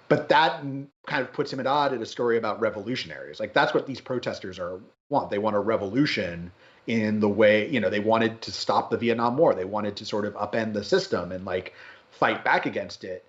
[0.10, 0.62] But that
[1.06, 3.40] kind of puts him at odds at a story about revolutionaries.
[3.40, 4.80] Like that's what these protesters are
[5.10, 5.30] want.
[5.30, 6.52] They want a revolution
[6.88, 9.54] in the way you know they wanted to stop the Vietnam War.
[9.54, 11.74] They wanted to sort of upend the system and like
[12.12, 13.26] fight back against it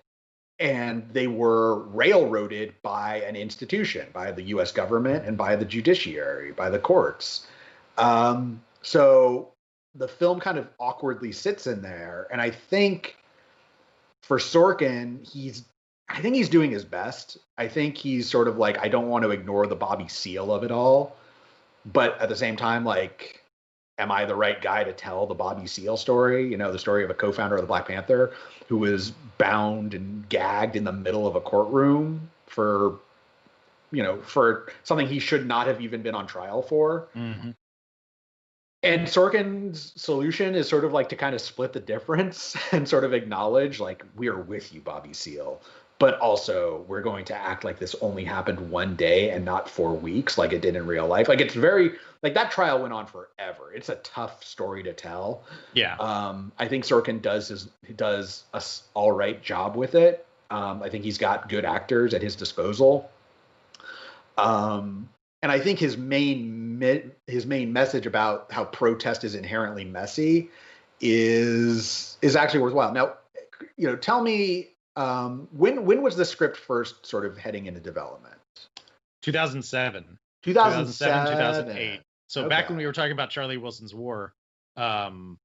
[0.59, 4.73] and they were railroaded by an institution, by the U.S.
[4.73, 7.47] government and by the judiciary, by the courts.
[7.97, 9.53] Um, so
[9.95, 13.17] the film kind of awkwardly sits in there, and I think
[14.21, 15.63] for Sorkin, he's
[16.09, 17.37] I think he's doing his best.
[17.57, 20.63] I think he's sort of like I don't want to ignore the Bobby Seale of
[20.63, 21.15] it all,
[21.85, 23.43] but at the same time, like
[23.99, 26.49] am I the right guy to tell the Bobby Seale story?
[26.49, 28.31] You know, the story of a co-founder of the Black Panther
[28.67, 32.97] who was bound and gagged in the middle of a courtroom for,
[33.91, 37.07] you know, for something he should not have even been on trial for.
[37.15, 37.51] Mm-hmm.
[38.81, 43.03] And Sorkin's solution is sort of like to kind of split the difference and sort
[43.03, 45.61] of acknowledge, like, we are with you, Bobby Seale,
[45.99, 49.93] but also we're going to act like this only happened one day and not four
[49.93, 51.27] weeks like it did in real life.
[51.27, 51.91] Like it's very
[52.23, 53.73] like that trial went on forever.
[53.75, 55.43] It's a tough story to tell.
[55.73, 55.97] Yeah.
[55.97, 58.63] Um i think sorkin does his does a
[58.93, 60.25] all right job with it.
[60.49, 63.11] Um i think he's got good actors at his disposal.
[64.37, 65.09] Um
[65.43, 66.58] and i think his main
[67.27, 70.49] his main message about how protest is inherently messy
[71.01, 73.13] is is actually worthwhile now
[73.77, 74.69] you know tell me
[74.99, 78.35] um, when when was the script first sort of heading into development?
[79.21, 80.17] 2007.
[80.43, 82.01] 2007, 2008.
[82.27, 82.49] So okay.
[82.49, 84.33] back when we were talking about Charlie Wilson's War,
[84.75, 85.37] um,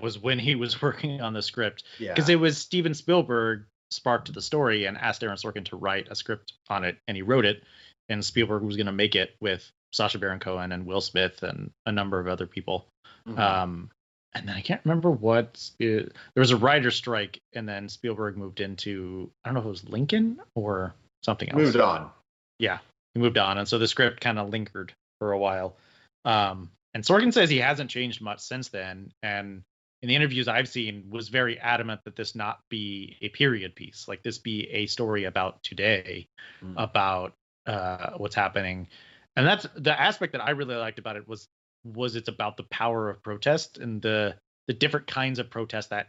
[0.00, 2.34] was when he was working on the script because yeah.
[2.34, 6.54] it was Steven Spielberg sparked the story and asked Aaron Sorkin to write a script
[6.68, 7.62] on it, and he wrote it.
[8.08, 11.70] And Spielberg was going to make it with Sacha Baron Cohen and Will Smith and
[11.86, 12.86] a number of other people.
[13.28, 13.38] Mm-hmm.
[13.38, 13.90] Um,
[14.34, 18.36] and then I can't remember what it, there was a writer strike, and then Spielberg
[18.36, 21.58] moved into I don't know if it was Lincoln or something else.
[21.58, 22.10] Moved on.
[22.58, 22.78] Yeah,
[23.14, 25.76] he moved on, and so the script kind of lingered for a while.
[26.24, 29.62] Um, and Sorkin says he hasn't changed much since then, and
[30.02, 34.06] in the interviews I've seen, was very adamant that this not be a period piece,
[34.08, 36.26] like this be a story about today,
[36.62, 36.74] mm.
[36.76, 37.34] about
[37.66, 38.88] uh, what's happening.
[39.36, 41.48] And that's the aspect that I really liked about it was
[41.84, 46.08] was it's about the power of protest and the the different kinds of protest that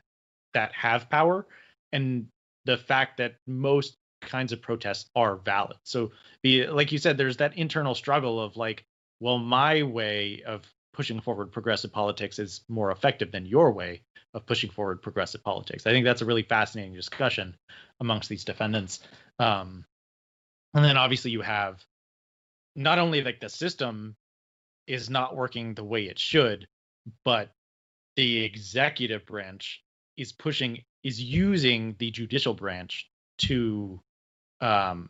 [0.54, 1.46] that have power
[1.92, 2.28] and
[2.66, 5.78] the fact that most kinds of protests are valid.
[5.84, 6.12] So
[6.44, 8.86] the like you said, there's that internal struggle of like,
[9.20, 10.64] well, my way of
[10.94, 14.02] pushing forward progressive politics is more effective than your way
[14.34, 15.86] of pushing forward progressive politics.
[15.86, 17.56] I think that's a really fascinating discussion
[18.00, 19.00] amongst these defendants.
[19.40, 19.86] Um,
[20.74, 21.84] and then obviously you have
[22.76, 24.16] not only like the system
[24.88, 26.68] is not working the way it should,
[27.24, 27.52] but
[28.16, 29.84] the executive branch
[30.18, 34.00] is pushing is using the judicial branch to
[34.62, 35.10] um,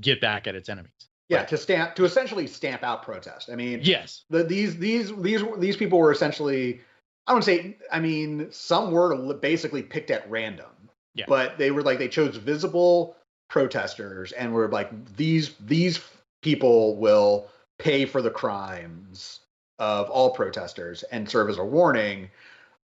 [0.00, 0.90] get back at its enemies.
[1.28, 3.50] Yeah, to stamp to essentially stamp out protest.
[3.50, 6.80] I mean, yes, the, these these these these people were essentially
[7.26, 10.66] I don't say I mean some were basically picked at random.
[11.14, 11.24] Yeah.
[11.28, 13.16] But they were like they chose visible
[13.48, 16.00] protesters and were like these these
[16.42, 19.40] people will pay for the crimes
[19.78, 22.30] of all protesters and serve as a warning.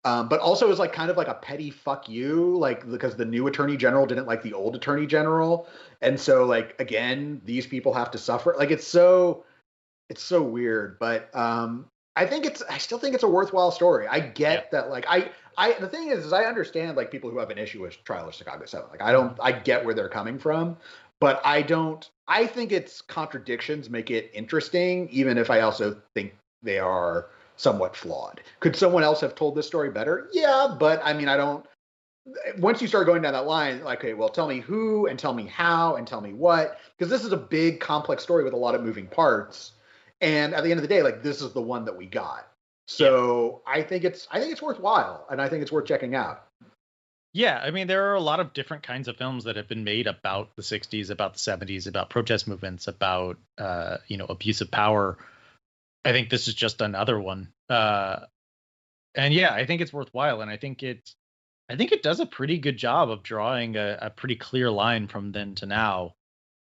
[0.05, 3.25] Um, but also is like kind of like a petty fuck you, like because the
[3.25, 5.69] new attorney general didn't like the old attorney general,
[6.01, 8.57] and so like again, these people have to suffer.
[8.59, 9.45] Like it's so,
[10.11, 10.99] it's so weird.
[10.99, 11.87] But um,
[12.17, 14.09] I think it's, I still think it's a worthwhile story.
[14.09, 14.81] I get yeah.
[14.81, 17.59] that, like I, I the thing is, is I understand like people who have an
[17.59, 18.89] issue with Trial of Chicago Seven.
[18.91, 20.79] Like I don't, I get where they're coming from,
[21.23, 22.11] but I don't.
[22.27, 27.95] I think its contradictions make it interesting, even if I also think they are somewhat
[27.95, 28.41] flawed.
[28.59, 30.29] Could someone else have told this story better?
[30.33, 31.65] Yeah, but I mean, I don't.
[32.59, 35.33] Once you start going down that line, like, okay, well, tell me who and tell
[35.33, 38.57] me how and tell me what, because this is a big, complex story with a
[38.57, 39.73] lot of moving parts.
[40.21, 42.49] And at the end of the day, like, this is the one that we got.
[42.89, 43.75] So yeah.
[43.75, 46.47] I think it's, I think it's worthwhile, and I think it's worth checking out.
[47.35, 49.85] Yeah, I mean, there are a lot of different kinds of films that have been
[49.85, 54.61] made about the '60s, about the '70s, about protest movements, about uh, you know abuse
[54.61, 55.19] of power
[56.05, 57.53] I think this is just another one.
[57.69, 58.21] Uh,
[59.15, 61.15] and yeah, I think it's worthwhile, and I think it's,
[61.71, 65.07] I think it does a pretty good job of drawing a, a pretty clear line
[65.07, 66.15] from then to now.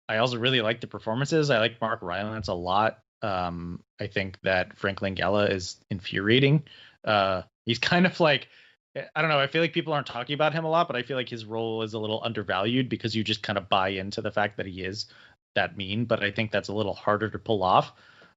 [0.07, 1.49] I also really like the performances.
[1.49, 2.99] I like Mark Rylance a lot.
[3.21, 6.63] Um, I think that Frank Langella is infuriating.
[7.03, 8.47] Uh, he's kind of like,
[8.95, 9.39] I don't know.
[9.39, 11.45] I feel like people aren't talking about him a lot, but I feel like his
[11.45, 14.67] role is a little undervalued because you just kind of buy into the fact that
[14.67, 15.07] he is
[15.55, 16.05] that mean.
[16.05, 17.91] But I think that's a little harder to pull off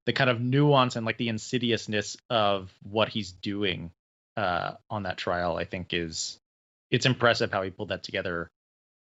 [0.07, 3.91] the kind of nuance and like the insidiousness of what he's doing
[4.37, 6.39] uh, on that trial, I think is
[6.91, 8.49] it's impressive how he pulled that together.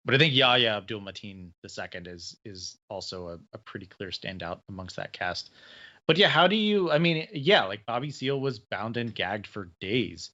[0.06, 4.62] But I think Yahya Abdul Mateen II is is also a, a pretty clear standout
[4.70, 5.52] amongst that cast.
[6.08, 6.92] But yeah, how do you?
[6.92, 10.32] I mean, yeah, like Bobby Seale was bound and gagged for days,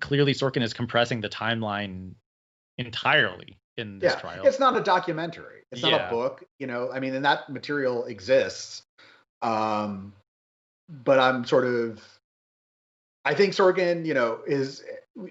[0.00, 2.12] clearly Sorkin is compressing the timeline
[2.78, 4.46] entirely in this yeah, trial.
[4.46, 5.62] It's not a documentary.
[5.70, 6.44] It's not a book.
[6.58, 8.82] You know, I mean, and that material exists.
[9.42, 10.12] Um,
[10.88, 12.02] but I'm sort of,
[13.24, 14.82] I think Sorkin, you know, is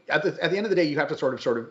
[0.10, 1.70] at the at the end of the day, you have to sort of sort of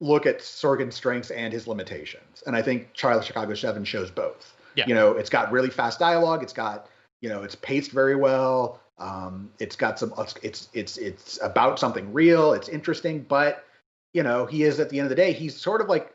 [0.00, 2.42] look at Sorkin's strengths and his limitations.
[2.46, 4.56] And I think Trial of Chicago Seven shows both.
[4.74, 4.86] Yeah.
[4.86, 6.42] You know, it's got really fast dialogue.
[6.42, 6.88] It's got,
[7.20, 8.80] you know, it's paced very well.
[8.98, 10.12] Um, it's got some.
[10.42, 12.52] It's it's it's about something real.
[12.52, 13.64] It's interesting, but
[14.14, 16.14] you know, he is at the end of the day, he's sort of like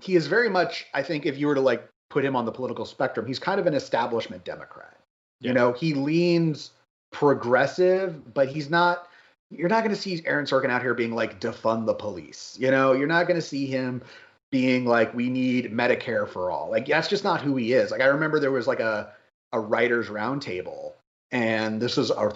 [0.00, 0.86] he is very much.
[0.94, 3.26] I think if you were to like put him on the political spectrum.
[3.26, 4.98] He's kind of an establishment Democrat.
[5.40, 5.48] Yeah.
[5.48, 6.72] You know, he leans
[7.10, 9.08] progressive, but he's not.
[9.50, 12.56] You're not going to see Aaron Sorkin out here being like defund the police.
[12.60, 14.02] You know, you're not going to see him
[14.50, 16.70] being like we need Medicare for all.
[16.70, 17.90] Like that's just not who he is.
[17.90, 19.12] Like I remember there was like a
[19.52, 20.92] a writers roundtable,
[21.32, 22.34] and this was our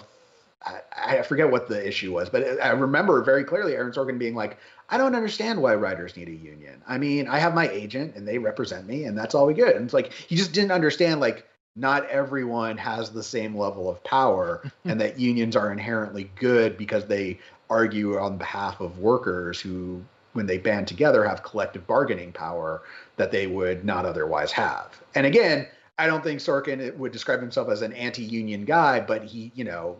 [0.65, 4.35] I, I forget what the issue was, but I remember very clearly Aaron Sorkin being
[4.35, 4.57] like,
[4.89, 6.81] I don't understand why writers need a union.
[6.87, 9.75] I mean, I have my agent and they represent me, and that's all we get.
[9.75, 14.03] And it's like he just didn't understand like not everyone has the same level of
[14.03, 17.39] power, and that unions are inherently good because they
[17.69, 22.81] argue on behalf of workers who, when they band together, have collective bargaining power
[23.17, 24.99] that they would not otherwise have.
[25.15, 25.67] And again,
[25.97, 29.63] I don't think Sorkin uh, would describe himself as an anti-union guy, but he, you
[29.63, 29.97] know,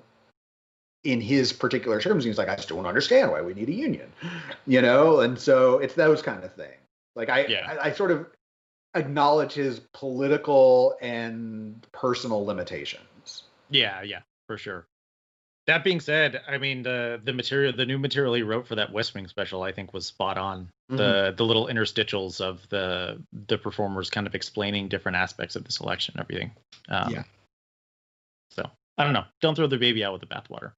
[1.03, 4.11] in his particular terms, he's like, I just don't understand why we need a union,
[4.67, 5.21] you know?
[5.21, 6.75] And so it's those kind of things.
[7.15, 7.77] Like I, yeah.
[7.81, 8.27] I, I, sort of
[8.93, 13.43] acknowledge his political and personal limitations.
[13.69, 14.85] Yeah, yeah, for sure.
[15.67, 18.91] That being said, I mean the the material, the new material he wrote for that
[18.91, 20.69] West Wing special, I think was spot on.
[20.89, 20.95] Mm-hmm.
[20.95, 25.71] The the little interstitials of the the performers kind of explaining different aspects of the
[25.73, 26.51] selection and everything.
[26.87, 27.23] Um, yeah.
[28.51, 29.25] So I don't know.
[29.41, 30.71] Don't throw the baby out with the bathwater.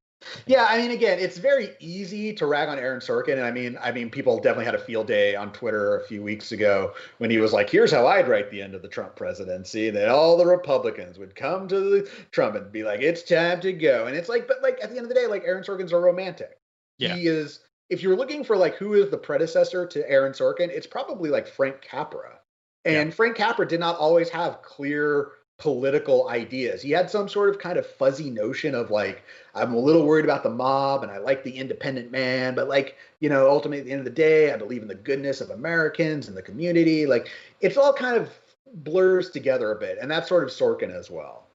[0.46, 3.78] Yeah, I mean, again, it's very easy to rag on Aaron Sorkin, and I mean,
[3.82, 7.30] I mean, people definitely had a field day on Twitter a few weeks ago when
[7.30, 10.38] he was like, "Here's how I'd write the end of the Trump presidency," that all
[10.38, 14.16] the Republicans would come to the Trump and be like, "It's time to go," and
[14.16, 16.58] it's like, but like at the end of the day, like Aaron Sorkin's a romantic.
[16.98, 17.16] Yeah.
[17.16, 17.62] He is.
[17.90, 21.48] If you're looking for like who is the predecessor to Aaron Sorkin, it's probably like
[21.48, 22.40] Frank Capra,
[22.86, 23.16] and yeah.
[23.16, 25.30] Frank Capra did not always have clear
[25.60, 26.82] political ideas.
[26.82, 30.26] He had some sort of kind of fuzzy notion of like, I'm a little worried
[30.26, 33.86] about the mob and I like the independent man, but like, you know, ultimately at
[33.86, 37.06] the end of the day, I believe in the goodness of Americans and the community.
[37.06, 37.30] Like,
[37.62, 38.30] it's all kind of
[38.74, 39.98] blurs together a bit.
[40.02, 41.48] And that's sort of Sorkin as well.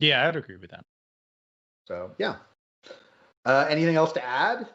[0.00, 0.84] Yeah, I'd agree with that.
[1.86, 2.36] So, yeah.
[3.44, 4.66] Uh, anything else to add?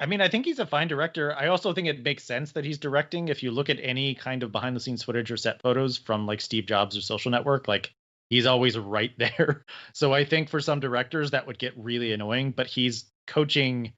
[0.00, 1.34] I mean, I think he's a fine director.
[1.34, 3.28] I also think it makes sense that he's directing.
[3.28, 6.26] If you look at any kind of behind the scenes footage or set photos from
[6.26, 7.92] like Steve Jobs or Social Network, like
[8.28, 9.64] he's always right there.
[9.92, 13.92] So I think for some directors that would get really annoying, but he's coaching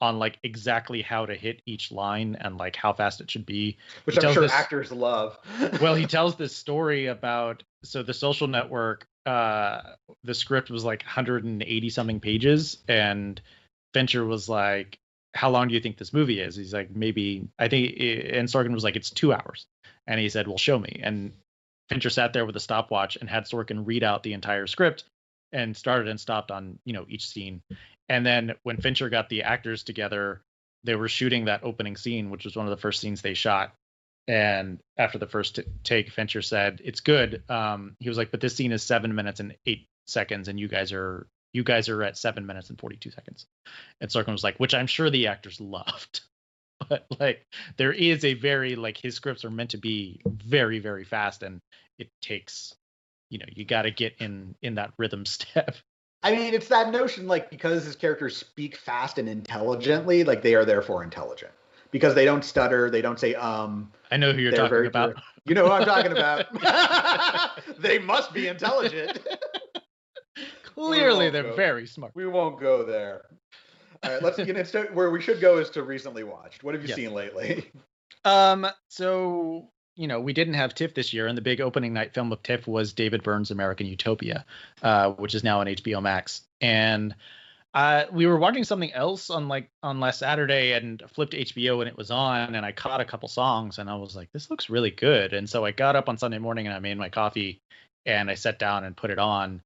[0.00, 3.76] on like exactly how to hit each line and like how fast it should be.
[4.04, 5.36] Which he I'm sure this, actors love.
[5.80, 9.82] well, he tells this story about so the social network uh
[10.24, 13.38] the script was like 180 something pages and
[13.92, 14.98] Fincher was like
[15.34, 16.56] how long do you think this movie is?
[16.56, 19.66] He's like maybe I think and Sorkin was like it's 2 hours.
[20.06, 21.00] And he said well show me.
[21.02, 21.32] And
[21.88, 25.04] Fincher sat there with a stopwatch and had Sorkin read out the entire script
[25.52, 27.62] and started and stopped on you know each scene.
[28.08, 30.40] And then when Fincher got the actors together
[30.82, 33.72] they were shooting that opening scene which was one of the first scenes they shot.
[34.28, 38.40] And after the first t- take, Fincher said, "It's good." Um, he was like, "But
[38.40, 42.02] this scene is seven minutes and eight seconds, and you guys are you guys are
[42.02, 43.46] at seven minutes and forty two seconds."
[44.00, 46.20] And Sorkin was like, "Which I'm sure the actors loved."
[46.88, 47.46] but like
[47.76, 51.60] there is a very like his scripts are meant to be very very fast and
[51.98, 52.74] it takes
[53.28, 55.76] you know you got to get in in that rhythm step
[56.22, 60.54] i mean it's that notion like because his characters speak fast and intelligently like they
[60.54, 61.52] are therefore intelligent
[61.90, 63.90] because they don't stutter, they don't say um.
[64.10, 65.16] I know who you're talking about.
[65.44, 66.46] You know who I'm talking about.
[67.78, 69.18] they must be intelligent.
[70.88, 71.56] Clearly, they're go.
[71.56, 72.12] very smart.
[72.14, 73.22] We won't go there.
[74.02, 76.64] All right, let's get into where we should go is to recently watched.
[76.64, 76.96] What have you yes.
[76.96, 77.70] seen lately?
[78.24, 82.14] Um, so you know, we didn't have TIFF this year, and the big opening night
[82.14, 84.44] film of TIFF was David Byrne's American Utopia,
[84.82, 86.42] uh, which is now on HBO Max.
[86.60, 87.14] And
[87.72, 91.88] uh, we were watching something else on like on last Saturday and flipped HBO and
[91.88, 94.70] it was on and I caught a couple songs and I was like, this looks
[94.70, 95.32] really good.
[95.32, 97.60] And so I got up on Sunday morning and I made my coffee
[98.06, 99.62] and I sat down and put it on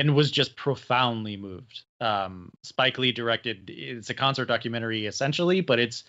[0.00, 1.82] and was just profoundly moved.
[2.00, 6.04] Um, Spike Lee directed it's a concert documentary essentially, but it's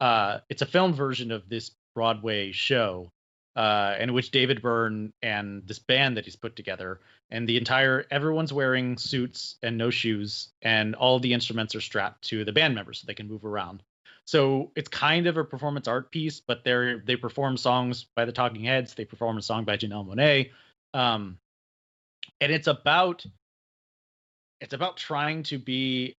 [0.00, 3.12] uh, it's a film version of this Broadway show
[3.54, 7.00] uh, in which David Byrne and this band that he's put together,
[7.30, 12.22] and the entire everyone's wearing suits and no shoes, and all the instruments are strapped
[12.30, 13.84] to the band members so they can move around.
[14.24, 18.32] So it's kind of a performance art piece, but they they perform songs by the
[18.32, 20.50] Talking Heads, they perform a song by Janelle Monáe,
[20.94, 21.38] um,
[22.40, 23.24] and it's about
[24.60, 26.14] it's about trying to be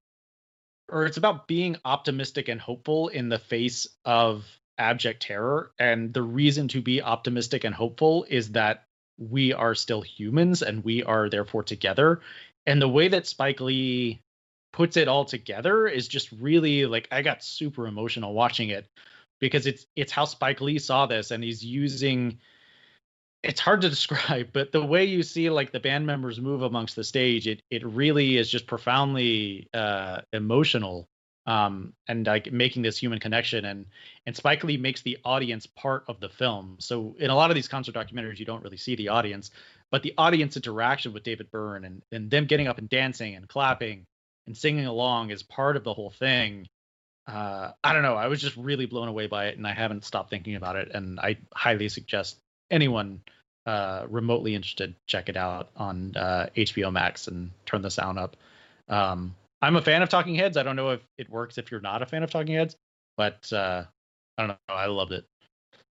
[0.90, 4.46] or it's about being optimistic and hopeful in the face of
[4.78, 5.72] abject terror.
[5.80, 8.84] And the reason to be optimistic and hopeful is that
[9.18, 12.22] we are still humans and we are therefore together.
[12.66, 14.22] And the way that Spike Lee
[14.74, 18.86] puts it all together is just really like I got super emotional watching it
[19.40, 22.40] because it's it's how Spike Lee saw this and he's using
[23.44, 26.96] it's hard to describe, but the way you see like the band members move amongst
[26.96, 31.08] the stage, it it really is just profoundly uh, emotional
[31.48, 33.86] um, and like making this human connection and
[34.26, 36.78] and Spike Lee makes the audience part of the film.
[36.80, 39.52] So in a lot of these concert documentaries, you don't really see the audience,
[39.90, 43.48] but the audience interaction with David Byrne and and them getting up and dancing and
[43.48, 44.06] clapping
[44.48, 46.68] and singing along is part of the whole thing.
[47.28, 48.16] Uh, I don't know.
[48.16, 50.92] I was just really blown away by it, and I haven't stopped thinking about it.
[50.94, 52.40] And I highly suggest
[52.72, 53.22] anyone
[53.66, 58.36] uh, remotely interested check it out on uh, HBO Max and turn the sound up.
[58.90, 60.58] Um, I'm a fan of Talking Heads.
[60.58, 62.76] I don't know if it works if you're not a fan of Talking Heads,
[63.18, 63.84] but uh,
[64.38, 64.56] I don't know.
[64.68, 65.26] I loved it.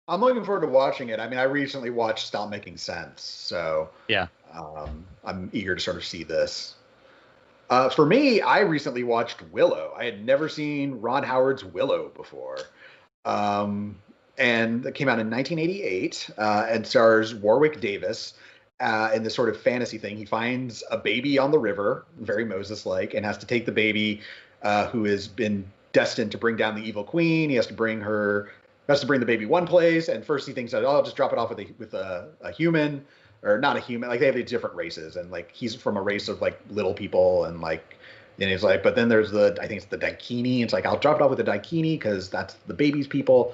[0.08, 1.20] I'm looking forward to watching it.
[1.20, 5.98] I mean, I recently watched Stop Making Sense, so yeah, um, I'm eager to sort
[5.98, 6.76] of see this.
[7.70, 9.94] Uh, for me, I recently watched Willow.
[9.96, 12.58] I had never seen Ron Howard's Willow before,
[13.26, 14.00] um,
[14.40, 18.34] and that came out in 1988 uh, and stars Warwick Davis
[18.80, 20.16] uh, in this sort of fantasy thing.
[20.16, 23.72] He finds a baby on the river, very Moses like, and has to take the
[23.74, 24.22] baby
[24.64, 27.50] uh, who has been destined to bring down the evil queen.
[27.50, 28.50] He has to bring her,
[28.88, 30.08] has to bring the baby one place.
[30.08, 32.52] And first he thinks, oh, I'll just drop it off with a, with a, a
[32.52, 33.06] human
[33.44, 34.08] or not a human.
[34.08, 35.18] Like they have these different races.
[35.18, 37.98] And like he's from a race of like little people and like,
[38.40, 40.64] and he's like, but then there's the, I think it's the Daikini.
[40.64, 43.54] It's like, I'll drop it off with the Daikini because that's the baby's people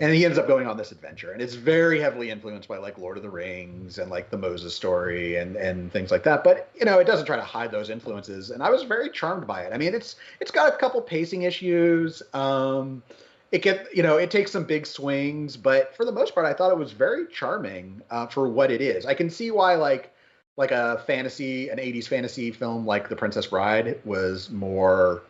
[0.00, 1.32] and he ends up going on this adventure.
[1.32, 4.74] And it's very heavily influenced by like lord of the rings and like the moses
[4.74, 6.44] story and and things like that.
[6.44, 8.50] But you know it doesn't try to hide those influences.
[8.50, 9.72] And i was very charmed by it.
[9.72, 12.22] I mean it's it's got a couple pacing issues.
[12.32, 13.02] Um
[13.50, 15.56] it get you know it takes some big swings.
[15.56, 18.80] But for the most part i thought it was very charming uh, for what it
[18.80, 19.06] is.
[19.06, 20.12] I can see why like
[20.56, 25.22] like a fantasy an 80s fantasy film like the princess bride was more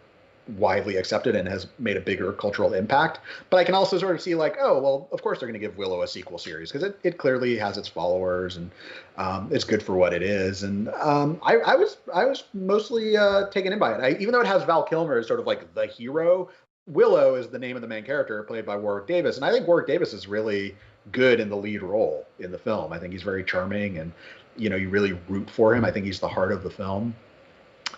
[0.56, 3.20] widely accepted and has made a bigger cultural impact.
[3.50, 5.66] But I can also sort of see like, oh, well, of course they're going to
[5.66, 8.70] give Willow a sequel series because it, it clearly has its followers and
[9.16, 10.62] um, it's good for what it is.
[10.62, 14.00] And um, I, I, was I was mostly uh, taken in by it.
[14.00, 16.48] I, even though it has Val Kilmer as sort of like the hero,
[16.86, 19.66] Willow is the name of the main character played by Warwick Davis, and I think
[19.66, 20.74] Warwick Davis is really
[21.12, 22.92] good in the lead role in the film.
[22.92, 24.12] I think he's very charming and
[24.56, 25.84] you know you really root for him.
[25.84, 27.14] I think he's the heart of the film.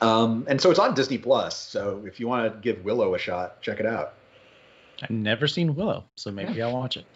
[0.01, 1.57] Um, and so it's on Disney Plus.
[1.57, 4.15] So if you want to give Willow a shot, check it out.
[5.03, 6.67] I've never seen Willow, so maybe yeah.
[6.67, 7.07] I'll watch it.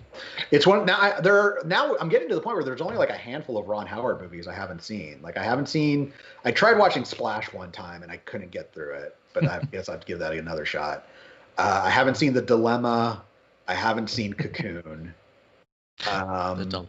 [0.51, 0.99] It's one now.
[0.99, 3.59] I, there are, now I'm getting to the point where there's only like a handful
[3.59, 5.21] of Ron Howard movies I haven't seen.
[5.23, 6.13] Like I haven't seen.
[6.45, 9.89] I tried watching Splash one time and I couldn't get through it, but I guess
[9.89, 11.07] I'd give that another shot.
[11.59, 13.23] Uh, I haven't seen The Dilemma.
[13.69, 15.15] I haven't seen Cocoon.
[16.11, 16.89] Um, the Dilemma.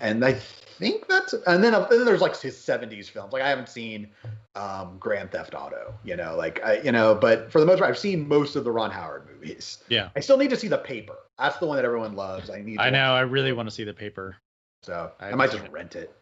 [0.00, 0.36] And I
[0.78, 3.32] think that's and then, and then there's like his 70s films.
[3.32, 4.08] Like I haven't seen
[4.54, 7.90] um, Grand Theft Auto, you know, like I, you know, but for the most part,
[7.90, 9.82] I've seen most of the Ron Howard movies.
[9.88, 10.10] Yeah.
[10.16, 11.16] I still need to see The Paper.
[11.38, 12.50] That's the one that everyone loves.
[12.50, 12.78] I need.
[12.78, 13.14] I know.
[13.14, 14.36] I really want to see The Paper.
[14.82, 15.72] So I, I might just it.
[15.72, 16.14] rent it.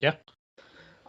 [0.00, 0.14] Yeah.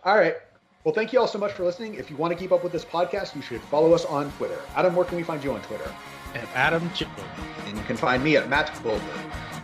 [0.04, 0.36] All right.
[0.84, 1.96] Well, thank you all so much for listening.
[1.96, 4.60] If you want to keep up with this podcast, you should follow us on Twitter.
[4.76, 5.92] Adam, where can we find you on Twitter?
[6.36, 7.24] At Adam Chipper.
[7.66, 9.04] And you can find me at Matt Bulger.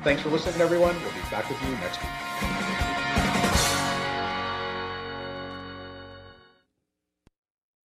[0.03, 0.95] Thanks for listening, everyone.
[1.03, 2.90] We'll be back with you next week.